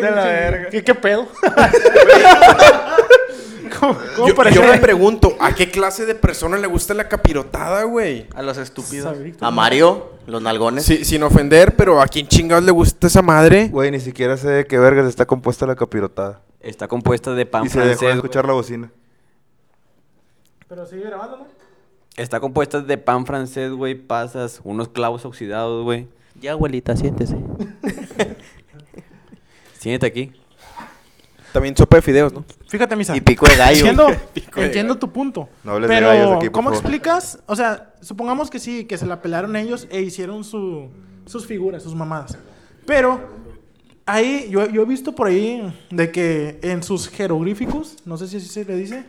[0.70, 1.27] ¿Qué, qué pedo?
[3.81, 7.83] ¿Cómo, cómo Yo, yo me pregunto, ¿a qué clase de persona le gusta la capirotada,
[7.83, 8.29] güey?
[8.37, 9.16] A los estúpidos.
[9.41, 10.85] A Mario, los nalgones.
[10.85, 13.66] Sí, sin ofender, pero ¿a quién chingados le gusta esa madre?
[13.66, 16.41] Güey, ni siquiera sé de qué vergas está compuesta la capirotada.
[16.61, 18.16] Está compuesta de pan y se dejó de francés.
[18.16, 18.93] escuchar la bocina.
[20.69, 21.47] Pero sigue grabando, ¿no?
[22.17, 26.07] Está compuesta de pan francés, güey, pasas, unos clavos oxidados, güey.
[26.41, 27.37] Ya, abuelita, siéntese.
[29.79, 30.33] Siéntate aquí.
[31.53, 32.45] También sopa de fideos, ¿no?
[32.69, 33.17] Fíjate, Misa.
[33.17, 33.87] Y pico de gallo.
[33.87, 35.49] Entiendo, Pico de entiendo tu punto.
[35.62, 36.83] No hables de pero, gallos aquí, por ¿cómo favor.
[36.83, 37.39] explicas?
[37.47, 40.89] O sea, supongamos que sí, que se la pelaron ellos e hicieron su,
[41.27, 42.37] sus figuras, sus mamadas.
[42.87, 43.21] Pero
[44.07, 48.39] ahí, yo, yo he visto por ahí de que en sus jeroglíficos, no sé si
[48.39, 49.05] así se le dice,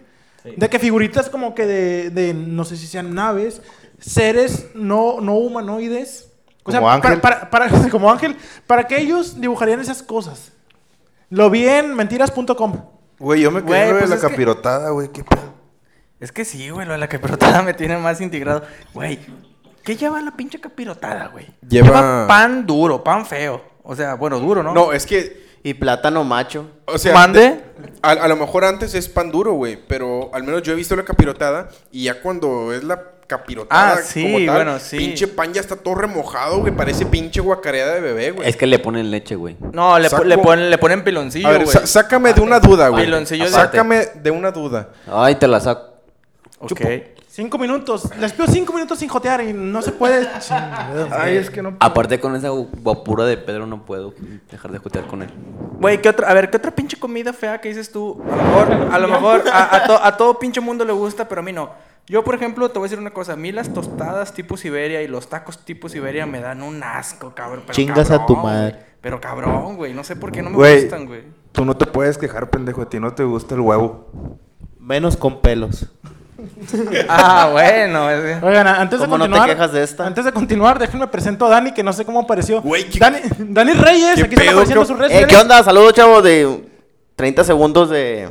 [0.58, 3.62] de que figuritas como que de, de, no sé si sean naves,
[4.00, 6.32] seres no, no humanoides.
[6.64, 7.20] O sea, Como ángel.
[7.22, 8.36] Para, para- para- como ángel,
[8.68, 10.52] para que ellos dibujarían esas cosas.
[11.30, 12.82] Lo vi en mentiras.com.
[13.20, 15.10] Güey, yo me Güey, quedé de pues la es que- capirotada, güey.
[15.12, 15.54] ¿Qué pedo?
[16.20, 18.64] Es que sí, güey, lo de la capirotada me tiene más integrado.
[18.94, 19.20] Güey,
[19.84, 21.48] ¿qué lleva la pinche capirotada, güey?
[21.68, 23.62] Lleva- pan duro, pan feo.
[23.84, 24.74] O sea, bueno, duro, ¿no?
[24.74, 26.68] No, es que, Y plátano macho.
[26.86, 27.60] o sea, ¿Mande?
[28.04, 30.96] A, a lo mejor antes es pan duro, güey, pero al menos yo he visto
[30.96, 34.98] la capirotada y ya cuando es la capirotada Ah, sí, como tal, bueno, sí.
[34.98, 38.48] pinche pan ya está todo remojado, güey, parece pinche guacareada de bebé, güey.
[38.48, 39.58] Es que le ponen leche, güey.
[39.74, 41.76] No, le, po- le ponen, le ponen piloncillo, A ver, güey.
[41.86, 43.06] sácame de una duda, güey.
[43.06, 44.90] Piloncillo de- Sácame de una duda.
[45.12, 45.96] Ay, te la saco.
[46.60, 46.80] Ok.
[47.36, 48.10] Cinco minutos.
[48.18, 50.26] Les pido cinco minutos sin jotear y no se puede.
[51.12, 51.76] Ay, es que no.
[51.82, 54.14] Aparte con esa guapura de Pedro no puedo
[54.50, 55.30] dejar de jotear con él.
[55.82, 58.24] Güey, ¿qué otra, a ver, ¿qué otra pinche comida fea que dices tú?
[58.24, 58.38] A lo
[58.78, 61.44] mejor, a, lo mejor a, a to- a todo pinche mundo le gusta, pero a
[61.44, 61.72] mí no.
[62.08, 63.34] Yo, por ejemplo, te voy a decir una cosa.
[63.34, 67.36] A mí las tostadas tipo Siberia y los tacos tipo Siberia me dan un asco,
[67.36, 67.64] cabrón.
[67.68, 68.78] pero Chingas a tu madre.
[69.02, 69.94] Pero cabrón, güey.
[69.94, 71.24] No sé por qué no me Güey, gustan, güey.
[71.52, 72.82] tú no te puedes quejar, pendejo.
[72.84, 74.08] A ti no te gusta el huevo.
[74.80, 75.92] Menos con pelos.
[77.10, 78.10] Ah, bueno.
[78.10, 79.50] es- Oigan, antes de ¿Cómo no te continuar.
[79.50, 80.06] quejas de esta?
[80.06, 82.62] Antes de continuar, déjenme presento a Dani, que no sé cómo apareció.
[82.62, 84.50] Güey, ¿qué- Dani, Dani Reyes, qué aquí pedo?
[84.52, 85.64] apareciendo ¿Qué- sus redes Eh, ¿Qué onda?
[85.64, 86.64] Saludos, chavos, de
[87.16, 88.30] 30 segundos de,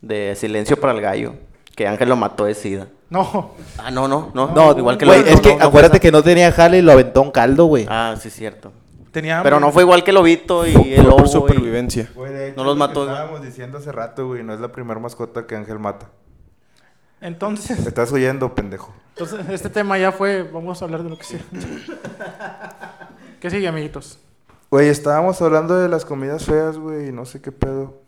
[0.00, 1.34] de silencio para el gallo.
[1.74, 2.88] Que Ángel lo mató de sida.
[3.10, 3.52] No.
[3.78, 4.48] Ah, no, no, no.
[4.48, 7.20] No, igual que güey, lo es que acuérdate que no tenía jale y lo aventó
[7.22, 7.86] un caldo, güey.
[7.88, 8.72] Ah, sí, cierto.
[9.12, 11.18] Tenía Pero no fue igual que Lobito y el lobo.
[11.18, 12.08] por supervivencia.
[12.14, 13.08] Güey, de hecho, No los lo mató.
[13.08, 14.42] Estábamos diciendo hace rato, güey.
[14.42, 16.08] No es la primera mascota que Ángel mata.
[17.20, 18.92] Entonces, Te estás oyendo, pendejo.
[19.16, 20.42] entonces, este tema ya fue.
[20.42, 21.40] Vamos a hablar de lo que sea.
[23.40, 24.18] ¿Qué sigue, amiguitos?
[24.70, 27.08] Güey, estábamos hablando de las comidas feas, güey.
[27.08, 28.00] y No sé qué pedo.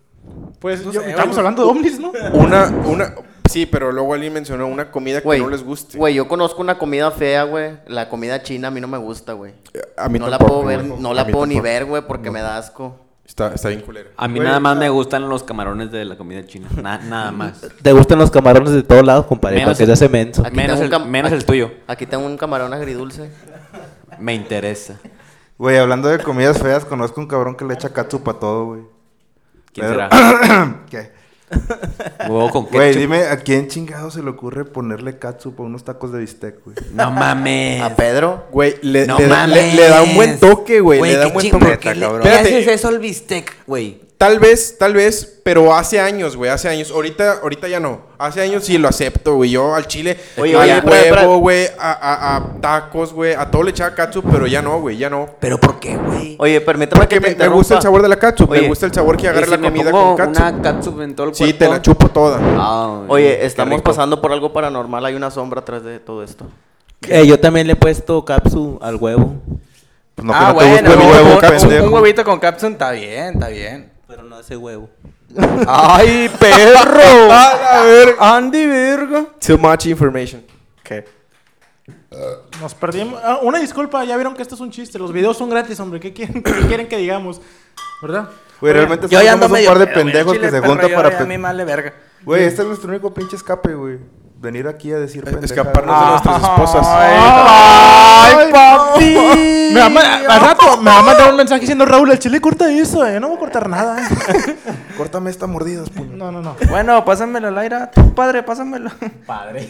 [0.59, 1.39] Pues No yo- sé, estamos güey.
[1.39, 2.13] hablando de ovnis, ¿no?
[2.35, 3.15] Una, una,
[3.49, 5.97] sí, pero luego alguien mencionó una comida que no les guste.
[5.97, 7.79] Güey, yo conozco una comida fea, güey.
[7.87, 9.55] La comida china a mí no me gusta, güey.
[9.97, 12.41] A mí No la tampoco, puedo ver, no la puedo ni ver, güey, porque me
[12.43, 12.97] da asco.
[13.29, 14.11] Está, está bien culero.
[14.17, 16.67] A mí Güey, nada más me gustan los camarones de la comida china.
[16.83, 17.61] Na- nada más.
[17.83, 19.57] Te gustan los camarones de todos lados, compadre.
[19.59, 20.43] Menos Para que el- te hace menso.
[20.45, 21.71] Aquí Menos tengo el, un cam- menos el tuyo.
[21.87, 23.31] Aquí tengo un camarón agridulce.
[24.19, 24.99] Me interesa.
[25.59, 28.81] Güey, hablando de comidas feas, conozco un cabrón que le echa catsup a todo, güey.
[29.73, 30.77] ¿Quién Pero- será?
[30.91, 31.13] ¿Qué?
[32.29, 33.01] Huevo con Güey, ketchup.
[33.01, 36.77] dime, ¿a quién chingado se le ocurre ponerle catsup a unos tacos de bistec, güey?
[36.95, 37.81] No mames.
[37.83, 38.47] A Pedro.
[38.53, 39.75] Güey, le, No le da, le- mames.
[39.75, 41.01] le da un buen toque, güey.
[41.01, 41.65] Le da qué un buen ching- toque.
[41.67, 42.23] ¿por qué le- cabrón.
[42.27, 42.49] Espérate.
[42.57, 44.01] haces eso al bistec, güey?
[44.19, 46.91] Tal vez, tal vez, pero hace años, güey, hace años.
[46.91, 48.01] Ahorita, ahorita ya no.
[48.19, 49.51] Hace años sí lo acepto, güey.
[49.51, 53.63] Yo al chile, Oye, al oye, huevo, güey, a, a- a tacos, güey, a todo
[53.63, 55.29] le echaba catsup, pero ya no, güey, ya no.
[55.39, 56.35] ¿Pero por qué, güey?
[56.41, 58.17] Oye, permítame Porque que me, te me gusta el sabor de la
[58.51, 60.37] Oye, me gusta el sabor que ¿Y agarra si la comida con catsup.
[60.49, 61.59] una catsup en todo el Sí, cuerpo?
[61.61, 62.41] te la chupo toda.
[62.57, 65.05] Ah, Oye, qué estamos pasando por algo paranormal.
[65.07, 66.45] Hay una sombra atrás de todo esto.
[67.09, 69.37] Eh, yo también le he puesto capsu al huevo.
[70.17, 71.39] Pues no, que ah, no te bueno, el un- huevo,
[71.79, 73.97] un, un huevito con capsun está bien, está bien.
[74.09, 74.89] Pero no hace huevo.
[75.67, 77.31] ¡Ay, perro!
[77.33, 78.17] ¡A ver!
[78.19, 79.27] ¡Andy, verga!
[79.47, 80.43] Too much information.
[80.83, 81.05] ¿Qué?
[82.61, 83.21] Nos perdimos.
[83.23, 84.99] Ah, una disculpa, ya vieron que esto es un chiste.
[84.99, 86.01] Los videos son gratis, hombre.
[86.01, 87.41] ¿Qué quieren, qué quieren que digamos?
[88.01, 88.31] ¿Verdad?
[88.61, 90.05] Güey, realmente Yo ya ando somos un medio par de pedo, güey.
[90.07, 91.11] pendejos Chile, que se perro, juntan yo para...
[91.11, 91.95] pe- A mí me vale verga.
[92.25, 93.99] Güey, este es nuestro único pinche escape, güey.
[94.41, 95.51] Venir aquí a decir pendejadas.
[95.51, 96.87] Escaparnos de nuestras esposas.
[96.89, 99.17] ¡Ay, papi!
[99.75, 102.41] Me va, a al rato me va a mandar un mensaje diciendo Raúl, el chile
[102.41, 103.19] corta eso, eh.
[103.19, 104.01] No voy a cortar nada.
[104.01, 104.57] eh".
[104.97, 106.17] Córtame esta mordida, puño.
[106.17, 106.55] No, no, no.
[106.71, 107.91] Bueno, pásamelo, Laira.
[107.91, 108.91] Tú, padre, pásamelo.
[109.27, 109.67] Padre.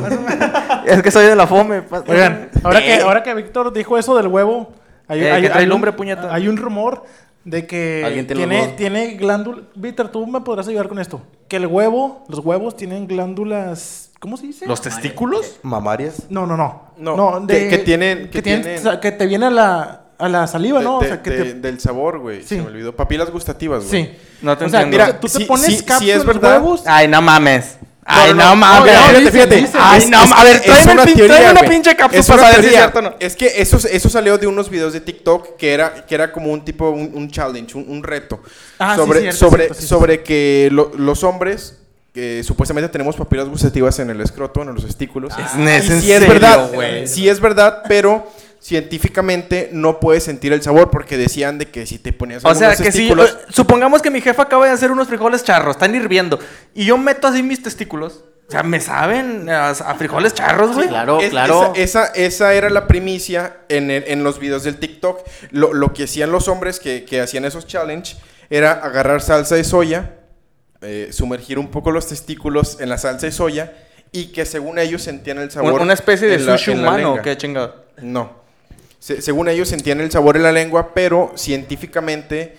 [0.84, 1.82] Es que soy de la fome.
[2.06, 4.74] Oigan, ahora que, ahora que Víctor dijo eso del huevo,
[5.08, 6.28] hay, Eh, hay- que trae hay un- lumbre, puñeta.
[6.34, 7.04] hay un rumor
[7.51, 9.62] de que Alguien tiene tiene, glándula.
[9.74, 11.22] Víctor, tú me podrás ayudar con esto.
[11.49, 14.11] Que el huevo, los huevos tienen glándulas.
[14.20, 14.66] ¿Cómo se dice?
[14.66, 15.59] ¿Los testículos?
[15.62, 16.24] Mamarias.
[16.28, 16.88] No, no, no.
[16.99, 20.46] No, que- que tienen- que tienen- o sea, que te viene a la, a la
[20.49, 20.99] saliva, De- ¿no?
[20.99, 22.40] de- o sea, que de- te- Del sabor, güey.
[22.42, 22.57] Sí.
[22.57, 22.94] Se me olvidó.
[22.96, 24.05] Papilas gustativas, güey.
[24.07, 24.11] Sí.
[24.42, 25.07] No te o sea, entiendo.
[25.07, 26.61] mira, tú te Sí, pones sí, sí, cápsulas es verdad.
[26.61, 26.82] huevos.
[26.86, 27.78] Ay, no mames.
[28.11, 28.92] Ay, no, mames.
[28.94, 29.30] no, fíjate,
[29.61, 29.68] fíjate.
[29.78, 32.61] Ay, Es- no, a ver, es tráeme, una teoría, una pinche cápsula Es para saber
[32.61, 33.14] si es cierto o no.
[33.20, 36.50] Es que eso, eso salió de unos videos de TikTok que era, que era como
[36.52, 38.40] un tipo, un, un challenge, un, un reto.
[38.78, 41.74] Ah, sí, sobre, cierto, sobre, cierto, sí, sí, sobre que lo- los hombres,
[42.14, 45.34] que supuestamente tenemos papilas gustativas en el escroto, en los testículos.
[45.38, 47.06] Es Y en sí es verdad, güey.
[47.06, 48.26] sí es verdad, pero
[48.68, 52.74] científicamente no puedes sentir el sabor porque decían de que si te ponías O sea,
[52.76, 53.08] que si...
[53.10, 53.14] eh,
[53.50, 56.38] supongamos que mi jefa acaba de hacer unos frijoles charros, están hirviendo,
[56.74, 58.24] y yo meto así mis testículos.
[58.46, 60.88] O sea, me saben a, a frijoles charros, güey.
[60.88, 61.72] Claro, Es- claro.
[61.74, 65.20] Esa, esa, esa era la primicia en, el- en los videos del TikTok.
[65.50, 68.16] Lo, lo que hacían los hombres que, que hacían esos challenge
[68.48, 70.14] era agarrar salsa de soya,
[70.80, 73.72] eh, sumergir un poco los testículos en la salsa de soya
[74.12, 75.74] y que según ellos sentían el sabor.
[75.74, 77.84] Un- Una especie de sushi la humano, qué chingado.
[78.00, 78.38] No.
[78.99, 82.57] Se- según ellos sentían el sabor en la lengua, pero científicamente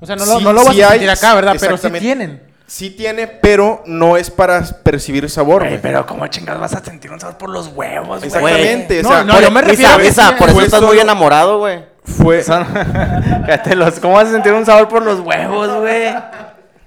[0.00, 1.56] O sea, no lo, Sí- no lo vas sí a hay, sentir acá, ¿verdad?
[1.60, 2.42] Pero sí tienen.
[2.66, 5.66] sí tiene, pero no es para percibir sabor.
[5.82, 8.24] Pero ¿cómo chingados vas a sentir un sabor por los huevos, güey?
[8.24, 9.02] Exactamente.
[9.02, 11.58] No, o sea, no, por- yo me refiero Misa, Misa, por eso estás muy enamorado,
[11.58, 11.84] güey.
[12.04, 12.42] fue,
[14.00, 16.14] ¿Cómo vas a sentir un sabor por los huevos, güey?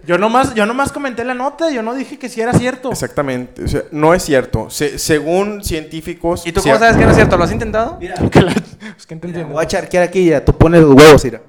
[0.06, 2.91] Yo nomás, yo nomás comenté la nota, yo no dije que sí era cierto.
[2.91, 4.70] Exactamente, o sea, no es cierto.
[4.70, 6.45] Se- según científicos...
[6.45, 7.38] ¿Y tú cómo sabes que no es cierto?
[7.38, 7.99] ¿Lo has intentado?
[8.32, 8.52] Que la-
[8.97, 9.16] es que.
[9.16, 10.43] Voy a charquear aquí ya.
[10.43, 11.41] Tú pones los huevos, mira.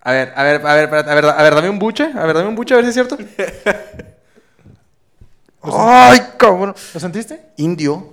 [0.00, 2.04] A ver, a ver, a ver, a ver, a ver, dame un buche.
[2.14, 3.16] A ver, dame un buche a ver si es cierto.
[5.62, 6.74] Ay, cabrón.
[6.94, 7.52] ¿Lo sentiste?
[7.58, 8.11] Indio.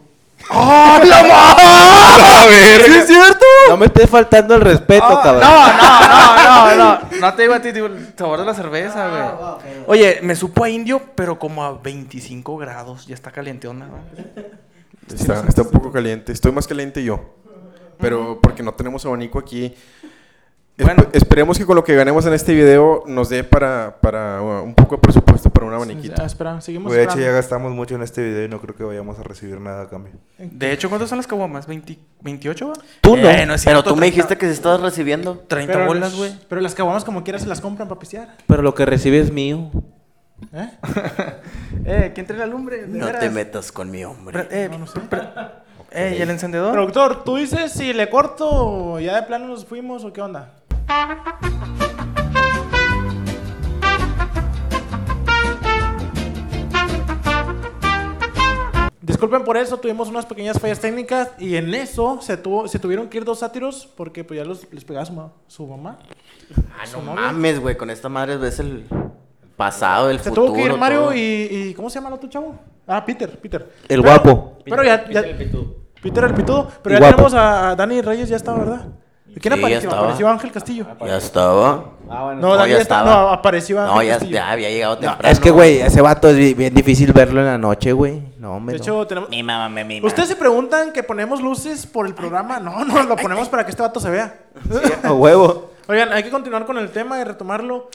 [0.50, 1.64] ¡Ay, la madre!
[1.66, 3.46] A ver, ¿sí es cierto?
[3.70, 5.42] No me estés faltando el respeto, Ah, cabrón.
[5.42, 7.20] no, no, no, no, no.
[7.22, 9.76] No te digo a ti, digo el sabor de la cerveza, güey.
[9.88, 13.06] Oye, me supo a indio, pero como a 25 grados.
[13.06, 14.00] Ya está calienteona, ¿no?
[15.14, 16.32] Está, está un poco caliente.
[16.32, 17.36] Estoy más caliente yo.
[18.00, 19.76] Pero porque no tenemos abanico aquí.
[20.86, 21.06] Bueno.
[21.14, 24.74] esperemos que con lo que ganemos en este video nos dé para, para uh, un
[24.74, 26.22] poco de presupuesto para un abaniquito.
[26.22, 28.84] Ah, espera, seguimos de hecho, ya gastamos mucho en este video y no creo que
[28.84, 30.14] vayamos a recibir nada a cambio.
[30.38, 31.68] De hecho, ¿cuántas son las caguamas?
[31.68, 32.74] ¿20, ¿28, va?
[33.02, 33.30] Tú no.
[33.30, 35.40] Eh, es Pero tú me 30 dijiste que se estabas recibiendo.
[35.48, 36.34] 30 Pero bolas, güey.
[36.48, 38.36] Pero las caguamas como quieras se las compran para pistear.
[38.48, 39.72] Pero lo que recibe es mío.
[40.54, 40.70] ¿Eh?
[41.86, 42.86] Eh, ¿quién trae la lumbre?
[42.88, 43.22] No veras.
[43.22, 44.48] te metas con mi hombre.
[44.52, 44.70] Eh,
[45.10, 45.20] pre-
[45.92, 46.72] eh, ¿y el encendedor?
[46.74, 50.54] Productor, ¿tú dices si le corto o ya de plano nos fuimos o qué onda?
[59.02, 63.08] Disculpen por eso, tuvimos unas pequeñas fallas técnicas y en eso se, tuvo, se tuvieron
[63.08, 65.98] que ir dos sátiros porque pues ya los, les pegaba su, ma- su mamá.
[66.80, 67.22] Ah, Su no novia.
[67.28, 67.76] mames, güey.
[67.78, 68.86] Con esta madre ves el
[69.56, 70.48] pasado, el Se futuro.
[70.48, 71.14] tuvo que ir Mario todo.
[71.14, 72.56] y, y- ¿Cómo se llama el otro chavo?
[72.86, 73.62] Ah, Peter, Peter.
[73.88, 74.58] El Pero- guapo.
[74.66, 76.68] Pero ya, ya- Peter el pitudo.
[76.84, 77.16] Pero Y ya guapo.
[77.16, 78.88] tenemos a, a Dani Reyes, ya estaba, ¿verdad?
[79.40, 79.78] ¿Quién Sí, ya apareció?
[79.90, 80.02] estaba.
[80.02, 80.86] Apareció Ángel Castillo.
[81.06, 81.86] Ya estaba.
[82.08, 83.10] No, No, ya estaba.
[83.10, 84.32] No, apareció Ángel No, ya, Castillo.
[84.34, 85.30] ya había llegado temprano.
[85.32, 88.22] Es que, güey, ese vato es bi- bien difícil verlo en la noche, güey.
[88.40, 88.74] No, hombre.
[88.74, 88.84] De no.
[88.84, 89.30] hecho, tenemos...
[89.30, 90.08] Mi mamá me mima.
[90.08, 92.60] ¿Ustedes se preguntan que ponemos luces por el programa?
[92.60, 94.40] No, no, lo ponemos para que este vato se vea.
[95.04, 95.72] A huevo.
[95.88, 97.90] Oigan, hay que continuar con el tema y retomarlo.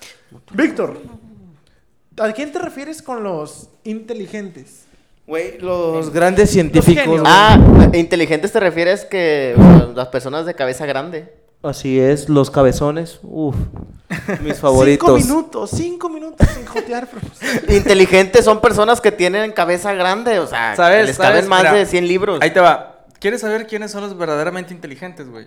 [0.53, 0.97] Víctor,
[2.21, 4.84] ¿a quién te refieres con los inteligentes?
[5.27, 7.23] Güey, los grandes científicos.
[7.25, 7.59] Ah,
[7.95, 9.55] inteligentes te refieres que
[9.95, 11.33] las personas de cabeza grande.
[11.63, 13.21] Así es, los cabezones.
[13.23, 13.57] Uf.
[14.43, 15.09] Mis favoritos.
[15.23, 17.09] Cinco minutos, cinco minutos sin jotear.
[17.09, 21.07] pero- Inteligentes son personas que tienen cabeza grande, o sea, ¿Sabes?
[21.07, 21.49] les caben ¿Sabes?
[21.49, 22.39] más Mira, de 100 libros.
[22.43, 23.07] Ahí te va.
[23.19, 25.47] ¿Quieres saber quiénes son los verdaderamente inteligentes, güey?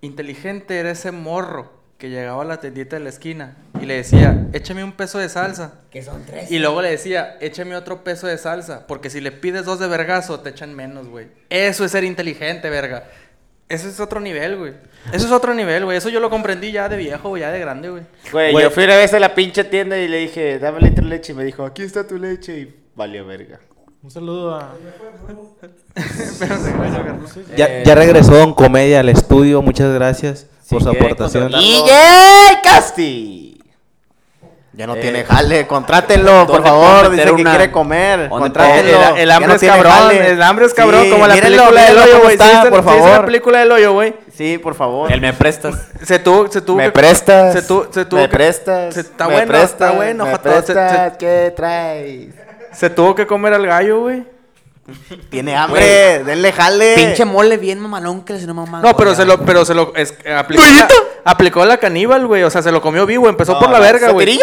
[0.00, 4.46] Inteligente era ese morro que llegaba a la tendita de la esquina y le decía,
[4.52, 5.74] échame un peso de salsa.
[5.90, 6.48] Que son tres.
[6.50, 9.88] Y luego le decía, échame otro peso de salsa, porque si le pides dos de
[9.88, 11.26] vergazo, te echan menos, güey.
[11.50, 13.08] Eso es ser inteligente, verga.
[13.68, 14.74] Eso es otro nivel, güey.
[15.12, 15.98] Eso es otro nivel, güey.
[15.98, 18.04] Eso yo lo comprendí ya de viejo, güey, ya de grande, güey.
[18.30, 18.64] Güey, Güey.
[18.64, 21.32] yo fui una vez a la pinche tienda y le dije, dame litro de leche.
[21.32, 22.60] Y me dijo, aquí está tu leche.
[22.60, 23.58] Y valió verga.
[24.02, 24.72] Un saludo a...
[27.56, 29.60] Ya, ya regresó Don Comedia al estudio.
[29.62, 31.50] Muchas gracias por su aportación.
[31.50, 31.90] ¡DJ
[32.62, 33.44] Casti!
[34.74, 37.10] Ya no Eh, tiene jale, contrátenlo, por ¿dónde favor.
[37.10, 38.28] Dice meter que una- quiere comer.
[38.28, 39.08] ¿Dónde Contrátenlo.
[39.16, 40.30] El, el hambre no es cabrón, jale.
[40.30, 42.28] el hambre es cabrón, Sí, como la mírenlo, película del hoyo, güey.
[42.28, 43.24] ¿Sí está, viste- por sí viste la favor.
[43.26, 44.14] película del hoyo, güey?
[44.36, 45.10] Sí, por favor.
[45.12, 45.74] Él me prestas.
[46.04, 47.52] Se tuvo, se tuvo ¿Me que- prestas?
[47.54, 48.94] Se tuvo, se tuvo ¿Me que- prestas?
[48.94, 49.70] se- está ¿Me bueno, prestas?
[49.72, 51.16] está bueno, ¿Me joto, se- se- prestas?
[51.18, 52.28] ¿Qué traes?
[52.72, 54.24] Se tuvo que comer al gallo, güey.
[55.30, 56.94] Tiene hambre, denle jale.
[56.94, 58.80] Pinche mole bien mamalón que le no mamá.
[58.80, 60.88] No, pero se lo, pero se lo, es, aplicó, la,
[61.24, 62.42] aplicó la caníbal, güey.
[62.42, 64.38] O sea, se lo comió vivo, empezó No, por la verga, güey.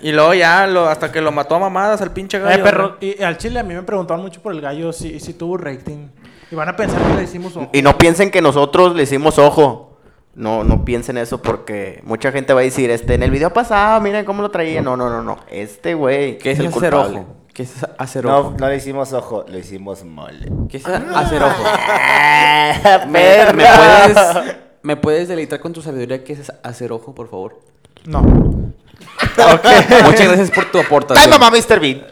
[0.00, 2.58] Y luego ya, lo, hasta que lo mató a mamadas al pinche gallo.
[2.58, 5.34] Eh, perro, y al chile a mí me preguntaban mucho por el gallo si, si
[5.34, 6.08] tuvo rating.
[6.50, 7.70] Y van a pensar que le hicimos ojo.
[7.72, 9.96] Y no piensen que nosotros le hicimos ojo.
[10.34, 14.00] No, no piensen eso porque mucha gente va a decir, este, en el video pasado,
[14.00, 14.82] miren cómo lo traía.
[14.82, 15.38] No, no, no, no.
[15.48, 17.18] Este güey ¿Qué es el hacer culpable.
[17.20, 17.36] ojo?
[17.52, 18.54] ¿Qué es hacer No, ojo?
[18.58, 20.50] no le hicimos ojo, le hicimos mole.
[20.70, 21.62] ¿Qué es hacer ojo?
[23.12, 23.54] Perro.
[23.56, 27.60] ¿Me puedes, ¿Me puedes deleitar con tu sabiduría qué es hacer ojo, por favor?
[28.06, 28.22] No.
[28.22, 31.30] Muchas gracias por tu ¡Ay, aportación.
[31.30, 31.80] mamá, Mr.
[31.80, 32.02] Bean!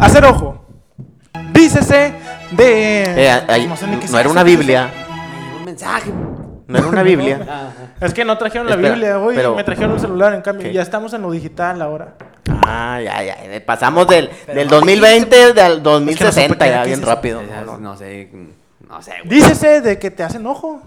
[0.00, 0.64] Hacer ojo.
[1.52, 2.14] Dícese
[2.50, 3.02] de...
[3.28, 3.40] Eh,
[3.76, 4.90] sé no, sea era una ¿qué es Biblia.
[5.52, 6.10] Me un mensaje.
[6.66, 7.72] No era una Biblia.
[8.00, 10.70] Es que no trajeron la Espera, Biblia hoy, pero- me trajeron un celular, en cambio.
[10.70, 12.14] Ya estamos en lo digital ahora.
[12.66, 13.64] Ah, ya, ya.
[13.64, 17.40] Pasamos del, del 2020 al 2060, ya, bien rápido.
[17.64, 18.30] No, no sé,
[18.88, 19.40] no sé, güey.
[19.40, 20.80] Dícese de que te hace enojo.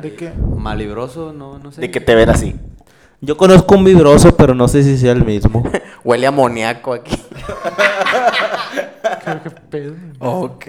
[0.00, 0.32] De que...
[0.56, 1.80] Malibroso, no, no sé.
[1.80, 2.54] De que te ven así.
[3.20, 5.62] Yo conozco un vibroso, pero no sé si sea el mismo.
[6.04, 7.16] Huele a amoníaco aquí.
[10.18, 10.66] Ok.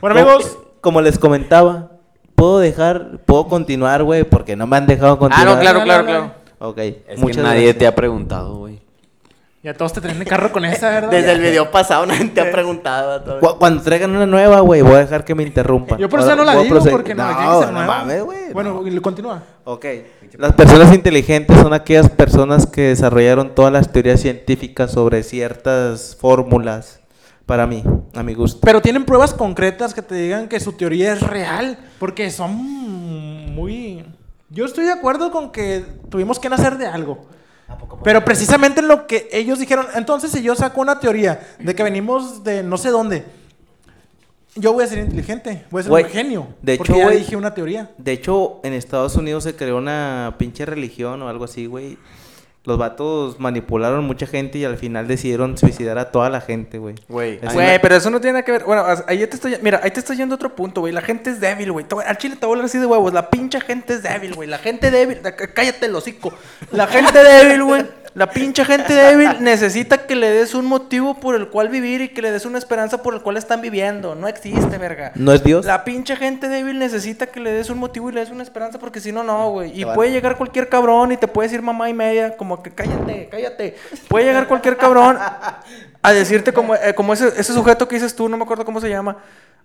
[0.00, 1.92] Bueno, amigos, Como, les comentaba,
[2.34, 5.46] puedo dejar, puedo continuar, güey, porque no me han dejado Ah, continuar.
[5.54, 6.32] no, claro, claro, claro.
[6.58, 7.78] Ok, Es muchas que nadie gracias.
[7.78, 8.80] te ha preguntado, güey.
[9.62, 11.10] Ya todos te traen el carro con esa, ¿verdad?
[11.10, 13.22] Desde el video pasado nadie te ha preguntado.
[13.22, 13.40] todo.
[13.40, 15.98] Cu- Cuando traigan una nueva, güey, voy a dejar que me interrumpan.
[15.98, 17.98] Yo por eso no la digo, porque no, no, tiene que ser no nueva.
[17.98, 18.52] mames, güey.
[18.52, 19.42] Bueno, y continúa.
[19.64, 19.86] Ok.
[20.38, 26.98] Las personas inteligentes son aquellas personas que desarrollaron todas las teorías científicas sobre ciertas fórmulas.
[27.46, 27.82] Para mí,
[28.14, 28.60] a mi gusto.
[28.62, 34.04] Pero tienen pruebas concretas que te digan que su teoría es real, porque son muy...
[34.48, 37.26] Yo estoy de acuerdo con que tuvimos que nacer de algo.
[38.04, 41.82] Pero precisamente en lo que ellos dijeron, entonces si yo saco una teoría de que
[41.82, 43.24] venimos de no sé dónde,
[44.54, 46.46] yo voy a ser inteligente, voy a ser Güey, un genio.
[46.60, 47.90] de porque hecho, ya güey, dije una teoría.
[47.96, 51.96] De hecho, en Estados Unidos se creó una pinche religión o algo así, güey.
[52.64, 56.94] Los vatos manipularon mucha gente y al final decidieron suicidar a toda la gente, güey.
[57.08, 58.62] Güey, Es Güey, una- pero eso no tiene nada que ver.
[58.64, 59.56] Bueno, ahí te estoy.
[59.62, 60.92] Mira, ahí te estoy yendo a otro punto, güey.
[60.92, 61.84] La gente es débil, güey.
[62.06, 63.12] Al chile te voy a hablar así de huevos.
[63.12, 64.48] La pinche gente es débil, güey.
[64.48, 65.18] La gente débil.
[65.54, 66.32] Cállate el hocico.
[66.70, 67.84] La gente débil, güey.
[68.14, 72.08] La pinche gente débil necesita que le des un motivo por el cual vivir y
[72.10, 74.14] que le des una esperanza por el cual están viviendo.
[74.14, 75.12] No existe, verga.
[75.14, 75.64] ¿No es Dios?
[75.64, 78.78] La pinche gente débil necesita que le des un motivo y le des una esperanza
[78.78, 79.80] porque si no, no, güey.
[79.80, 83.28] Y puede llegar cualquier cabrón y te puede decir mamá y media, como que cállate,
[83.30, 83.76] cállate.
[84.08, 85.18] Puede llegar cualquier cabrón
[86.02, 88.80] a decirte como, eh, como ese, ese sujeto que dices tú, no me acuerdo cómo
[88.80, 89.18] se llama,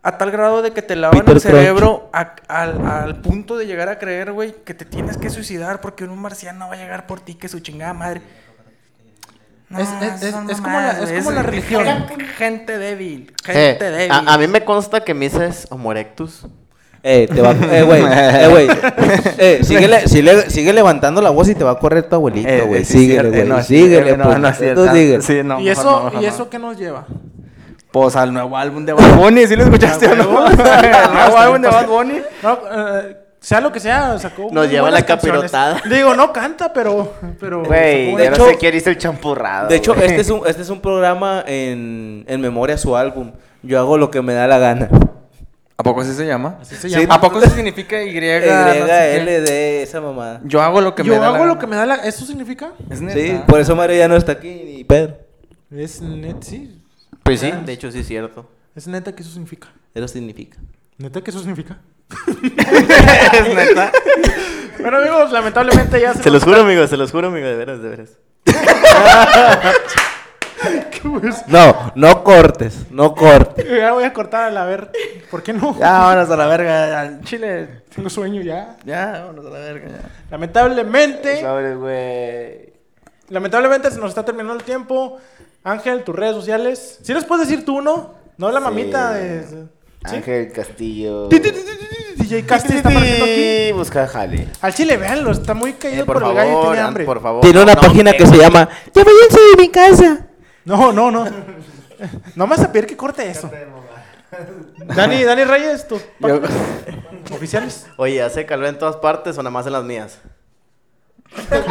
[0.03, 3.65] a tal grado de que te lavan Peter el cerebro a- al, al punto de
[3.65, 7.07] llegar a creer, güey, que te tienes que suicidar porque un marciano va a llegar
[7.07, 8.21] por ti, que su chingada madre.
[9.69, 11.85] No, Es- es- es- son es como la- es como la religión.
[12.37, 13.51] Gente, débil, Sí.
[13.51, 14.11] gente débil.
[14.11, 16.45] A, a mí me consta que Misa es Homo erectus.
[17.03, 18.67] Eh, te va, eh, güey, eh, güey.
[19.37, 22.61] Eh, síguele, sigue, sigue levantando la voz y te va a correr tu abuelito, Eh,
[22.61, 22.81] güey.
[22.81, 23.63] eh, sí, síguele, güey.
[23.63, 24.57] síguele, eh, no, pues.
[24.57, 25.21] síguele.
[25.21, 26.21] sí, no, ¿Y eso, ¿y no.
[26.21, 27.05] eso qué nos lleva?
[27.91, 30.47] Pues al nuevo álbum de Bad Bunny, ¿sí lo escuchaste o no?
[30.49, 32.21] El nuevo álbum de Bad Bunny.
[32.43, 35.49] No, eh, sea lo que sea, sacó Nos lleva la canciones.
[35.51, 35.81] capirotada.
[35.89, 37.13] Digo, no canta, pero...
[37.39, 39.69] pero Güey, yo buenas- no sé quién hizo el champurrado.
[39.69, 43.31] De hecho, este es un, este es un programa en, en memoria a su álbum.
[43.63, 44.89] Yo hago lo que me da la gana.
[45.79, 46.57] ¿A poco así se llama?
[46.61, 46.95] Así se Sí.
[46.99, 47.15] llama.
[47.15, 48.09] ¿A poco eso significa Y?
[48.09, 48.19] Y, no
[48.73, 49.17] sé qué?
[49.17, 50.41] L, D, esa mamada.
[50.43, 51.59] Yo hago lo que Yo me da la hago lo gana.
[51.61, 51.95] que me da la...
[51.97, 52.71] ¿Eso significa?
[52.89, 53.17] Es neta.
[53.19, 55.17] Sí, por eso Mario ya no está aquí, ni Pedro.
[55.71, 56.76] Es net, sí.
[57.28, 58.49] Pues sí, de hecho sí es cierto.
[58.73, 59.67] Es neta que eso significa.
[59.93, 60.57] Eso significa.
[60.97, 61.78] ¿Neta que eso significa?
[63.34, 63.91] es neta.
[64.80, 67.82] Bueno, amigos, lamentablemente ya se, Se los juro, amigos, se los juro, amigos, de veras,
[67.82, 68.11] de veras.
[71.47, 73.65] No, no cortes, no cortes.
[73.78, 74.91] Ya voy a cortar a la ver.
[75.30, 75.78] ¿Por qué no?
[75.78, 77.01] Ya, vámonos a la verga.
[77.01, 77.84] Al Chile.
[77.93, 78.78] Tengo sueño ya.
[78.86, 79.89] Ya, vámonos a la verga.
[79.89, 80.09] Ya.
[80.32, 82.73] Lamentablemente, Sabes, güey.
[83.30, 85.19] lamentablemente se nos está terminando el tiempo.
[85.68, 86.99] Ángel, tus redes sociales.
[87.03, 88.13] ¿Sí les puedes decir tú, no?
[88.38, 89.43] No la mamita de...
[89.45, 90.15] ¿Sí?
[90.15, 91.28] Ángel Castillo.
[91.28, 93.72] Ti, ti, ti, ti, ti, ti, DJ Casti está apareciendo aquí.
[93.74, 94.47] Busca jale.
[94.61, 97.03] Al chile, véanlo, está muy caído Eh, por el gallo y tiene hambre.
[97.05, 97.41] por favor.
[97.41, 100.28] Tiene una página que se llama Ya váyanse de mi casa.
[100.63, 101.26] No, no, no.
[102.36, 103.49] No me vas a pedir que corte eso.
[104.95, 106.01] Dani, Dani Reyes, tus
[107.34, 107.88] oficiales.
[107.97, 110.20] Oye, ¿hace calor en todas partes o nada más en las mías?
[111.51, 111.65] Eres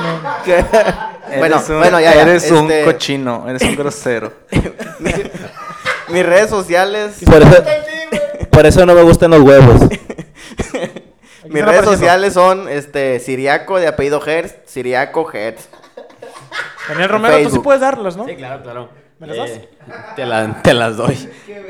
[1.39, 4.33] Bueno, un- bueno, ya, ya, Eres un este- cochino, eres un grosero.
[5.01, 5.13] Mi-
[6.09, 7.17] Mis redes sociales.
[7.25, 7.65] Por eso,
[8.51, 9.81] por eso no me gustan los huevos.
[11.49, 15.69] Mis redes sociales son este Siriaco de apellido Hertz, Siriaco Hertz.
[16.89, 18.27] Daniel Romero, tú sí puedes darlas, ¿no?
[18.27, 18.89] Sí, claro, claro.
[19.19, 19.51] ¿Me las das?
[19.51, 19.69] Eh,
[20.15, 21.17] te, la- te las doy.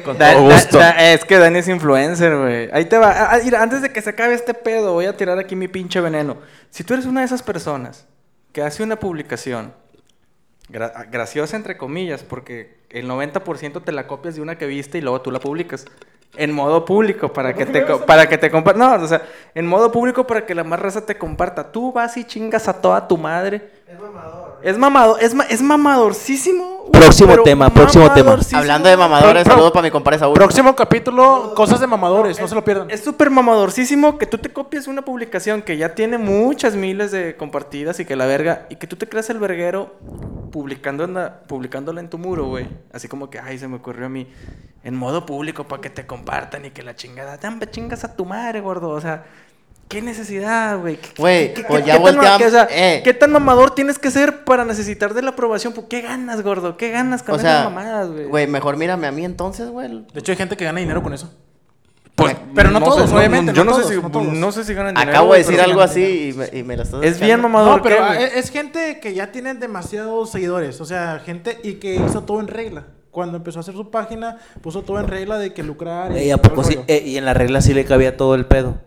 [0.04, 0.78] Con Da- todo da- gusto.
[0.78, 2.68] da- es que Dani es influencer, güey.
[2.72, 3.10] Ahí te va.
[3.12, 5.68] Ah, ah, mira, antes de que se acabe este pedo, voy a tirar aquí mi
[5.68, 6.38] pinche veneno.
[6.70, 8.06] Si tú eres una de esas personas
[8.56, 9.74] que hace una publicación
[10.70, 15.02] gra- graciosa, entre comillas, porque el 90% te la copias de una que viste y
[15.02, 15.84] luego tú la publicas.
[16.38, 18.78] En modo público, para que te, para que te comparta.
[18.78, 19.20] No, o sea,
[19.54, 21.70] en modo público para que la más raza te comparta.
[21.70, 23.70] Tú vas y chingas a toda tu madre.
[23.96, 24.58] Es mamador.
[24.62, 26.78] Es mamador, es, ma- es mamadorcísimo.
[26.88, 28.36] güey, Próximo pero tema, próximo tema.
[28.54, 30.34] Hablando de mamadores, Pro- saludo para mi compadre Saúl.
[30.34, 32.90] Próximo capítulo, cosas de mamadores, no se lo pierdan.
[32.90, 37.36] Es súper mamadorcísimo que tú te copies una publicación que ya tiene muchas miles de
[37.36, 39.94] compartidas y que la verga, y que tú te creas el verguero
[40.52, 42.68] publicando en la- publicándola en tu muro, güey.
[42.92, 44.26] Así como que, ay, se me ocurrió a mí,
[44.84, 48.24] en modo público para que te compartan y que la chingada, dame chingas a tu
[48.24, 48.90] madre, gordo.
[48.90, 49.24] O sea,
[49.88, 50.96] ¿Qué necesidad, güey?
[50.96, 53.02] ¿Qué- Güey, qué- pues ya qué tan ma- volteamos- que, o sea, eh.
[53.04, 55.72] ¿Qué tan mamador tienes que ser para necesitar de la aprobación?
[55.72, 56.76] ¿Por qué ganas, gordo?
[56.76, 58.24] ¿Qué ganas con O esas sea, mamadas, güey?
[58.24, 59.88] güey, mejor mírame a mí entonces, güey.
[60.12, 61.32] De hecho, hay gente que gana dinero con eso.
[62.16, 64.26] Pues, pero no todos, obviamente, Yo no no, todos, sé si, no todos.
[64.32, 65.12] no sé si ganan dinero.
[65.12, 67.76] Acabo de decir algo así y me, y me la estás Es bien mamador.
[67.76, 68.22] No, pero ¿qué, güey?
[68.24, 70.80] es, es gente que ya tiene demasiados seguidores.
[70.80, 72.86] O sea, gente y que hizo todo en regla.
[73.10, 76.10] Cuando empezó a hacer su página, puso todo en regla de que lucrar.
[76.16, 76.78] Ey, ¿a poco sí?
[76.88, 78.78] Eh, y en la regla sí le cabía todo el pedo.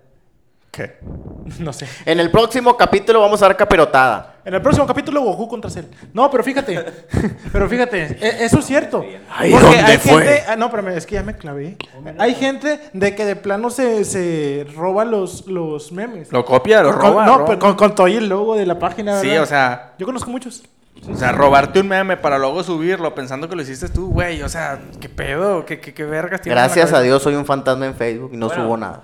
[0.71, 0.97] ¿Qué?
[1.59, 1.87] No sé.
[2.05, 4.35] En el próximo capítulo vamos a dar capirotada.
[4.45, 5.85] En el próximo capítulo, Goku contra Cell.
[6.13, 6.85] No, pero fíjate.
[7.51, 9.03] pero fíjate, e- eso es cierto.
[9.31, 10.23] Ay, Porque ¿dónde hay fue?
[10.25, 10.43] gente.
[10.47, 11.75] ah, no, espérame, es que ya me clavé.
[12.19, 16.31] Hay gente de que de plano se, se roba los, los memes.
[16.31, 17.25] Lo copia, lo Con- roba.
[17.25, 17.45] no, roba.
[17.47, 19.19] pero con, con todo y el logo de la página.
[19.19, 19.43] Sí, ¿verdad?
[19.43, 20.63] o sea, Yo conozco muchos.
[21.11, 24.41] o sea, robarte un meme para luego subirlo pensando que lo hiciste tú, güey.
[24.43, 25.65] O sea, ¿qué pedo?
[25.65, 27.03] ¿Qué, qué, qué vergas tienes en la Gracias a cabeza?
[27.05, 28.63] Dios soy un fantasma en Facebook y no Bueno.
[28.63, 29.03] subo nada.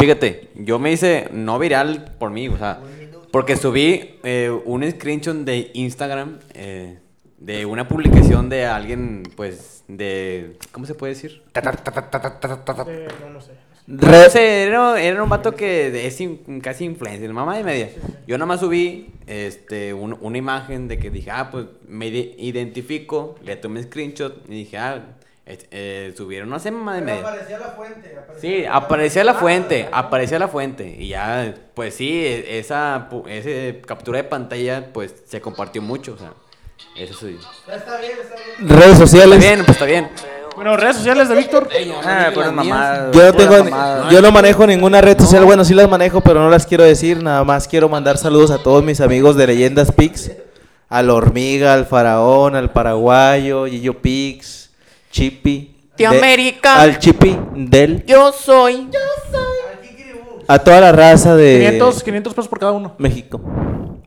[0.00, 2.80] Fíjate, yo me hice no viral por mí, o sea,
[3.30, 6.98] porque subí eh, un screenshot de Instagram eh,
[7.38, 10.56] de una publicación de alguien, pues, de.
[10.72, 11.42] ¿Cómo se puede decir?
[12.88, 13.52] Eh, no, no sé.
[13.86, 17.90] No sé, era, era un vato que es in- casi influencer, mamá de media.
[18.26, 22.34] Yo nada más subí este, un- una imagen de que dije, ah, pues me ide-
[22.38, 25.16] identifico, le tomé screenshot y dije, ah,
[25.70, 27.20] eh, subieron, sé, mamá de media.
[27.20, 28.16] Aparecía la fuente.
[28.40, 30.96] Sí, aparecía la fuente, aparecía la fuente.
[30.98, 36.14] Y ya, pues sí, e- esa, pu- ese captura de pantalla, pues se compartió mucho,
[36.14, 36.32] o sea,
[36.96, 37.38] eso sí.
[38.60, 39.38] Redes sociales.
[39.38, 40.08] Está bien, pues está bien.
[40.56, 41.68] Bueno, redes sociales de Víctor.
[42.04, 42.30] Ah.
[42.34, 46.50] Yo no tengo, yo no manejo ninguna red social, bueno, sí las manejo, pero no
[46.50, 50.32] las quiero decir, nada más quiero mandar saludos a todos mis amigos de Leyendas Pix,
[50.88, 54.59] al Hormiga, al Faraón, al Paraguayo, Gillo Pix,
[55.10, 56.80] Tío de- América.
[56.80, 58.88] Al Chippy, del, Yo soy.
[60.48, 62.94] a toda la raza de 500, 500 pesos por cada uno.
[62.98, 63.40] México.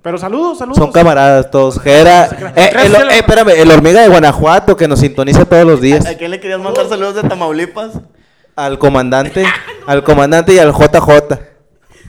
[0.02, 0.78] Pero saludos, saludos.
[0.78, 1.80] Son camaradas todos.
[1.80, 2.26] Jera,
[2.56, 6.06] eh, el, eh, espérame, el Hormiga de Guanajuato que nos sintoniza todos los días.
[6.06, 7.92] ¿A quién le querías mandar saludos de Tamaulipas?
[8.56, 9.46] Al comandante,
[9.88, 11.53] al comandante y al JJ.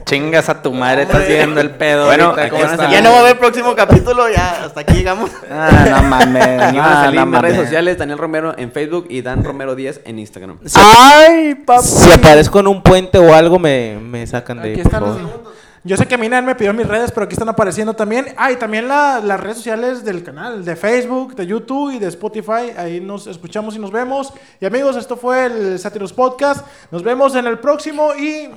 [0.05, 2.05] Chingas a tu madre, estás viendo el pedo.
[2.05, 5.31] Bueno, ahorita, Ya no va a haber próximo capítulo, ya hasta aquí llegamos.
[5.49, 6.43] Ah, no mames.
[6.61, 9.73] Aquí van a salir no mis redes sociales, Daniel Romero en Facebook y Dan Romero
[9.73, 10.59] 10 en Instagram.
[10.75, 14.93] ¡Ay, Si aparezco en un puente o algo, me, me sacan de ahí, Aquí por
[14.93, 15.03] están.
[15.03, 15.55] favor.
[15.87, 18.33] Yo sé que Minan me pidió mis redes, pero aquí están apareciendo también.
[18.37, 22.07] Ah, y también la- las redes sociales del canal, de Facebook, de YouTube y de
[22.07, 22.73] Spotify.
[22.75, 24.33] Ahí nos escuchamos y nos vemos.
[24.59, 26.65] Y amigos, esto fue el Satirus Podcast.
[26.89, 28.49] Nos vemos en el próximo y,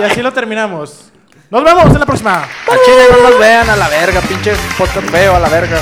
[0.00, 1.12] y así lo terminamos.
[1.48, 2.42] Nos vemos en la próxima.
[2.42, 5.78] A Chile no nos vean a la verga, pinches podcast a la verga.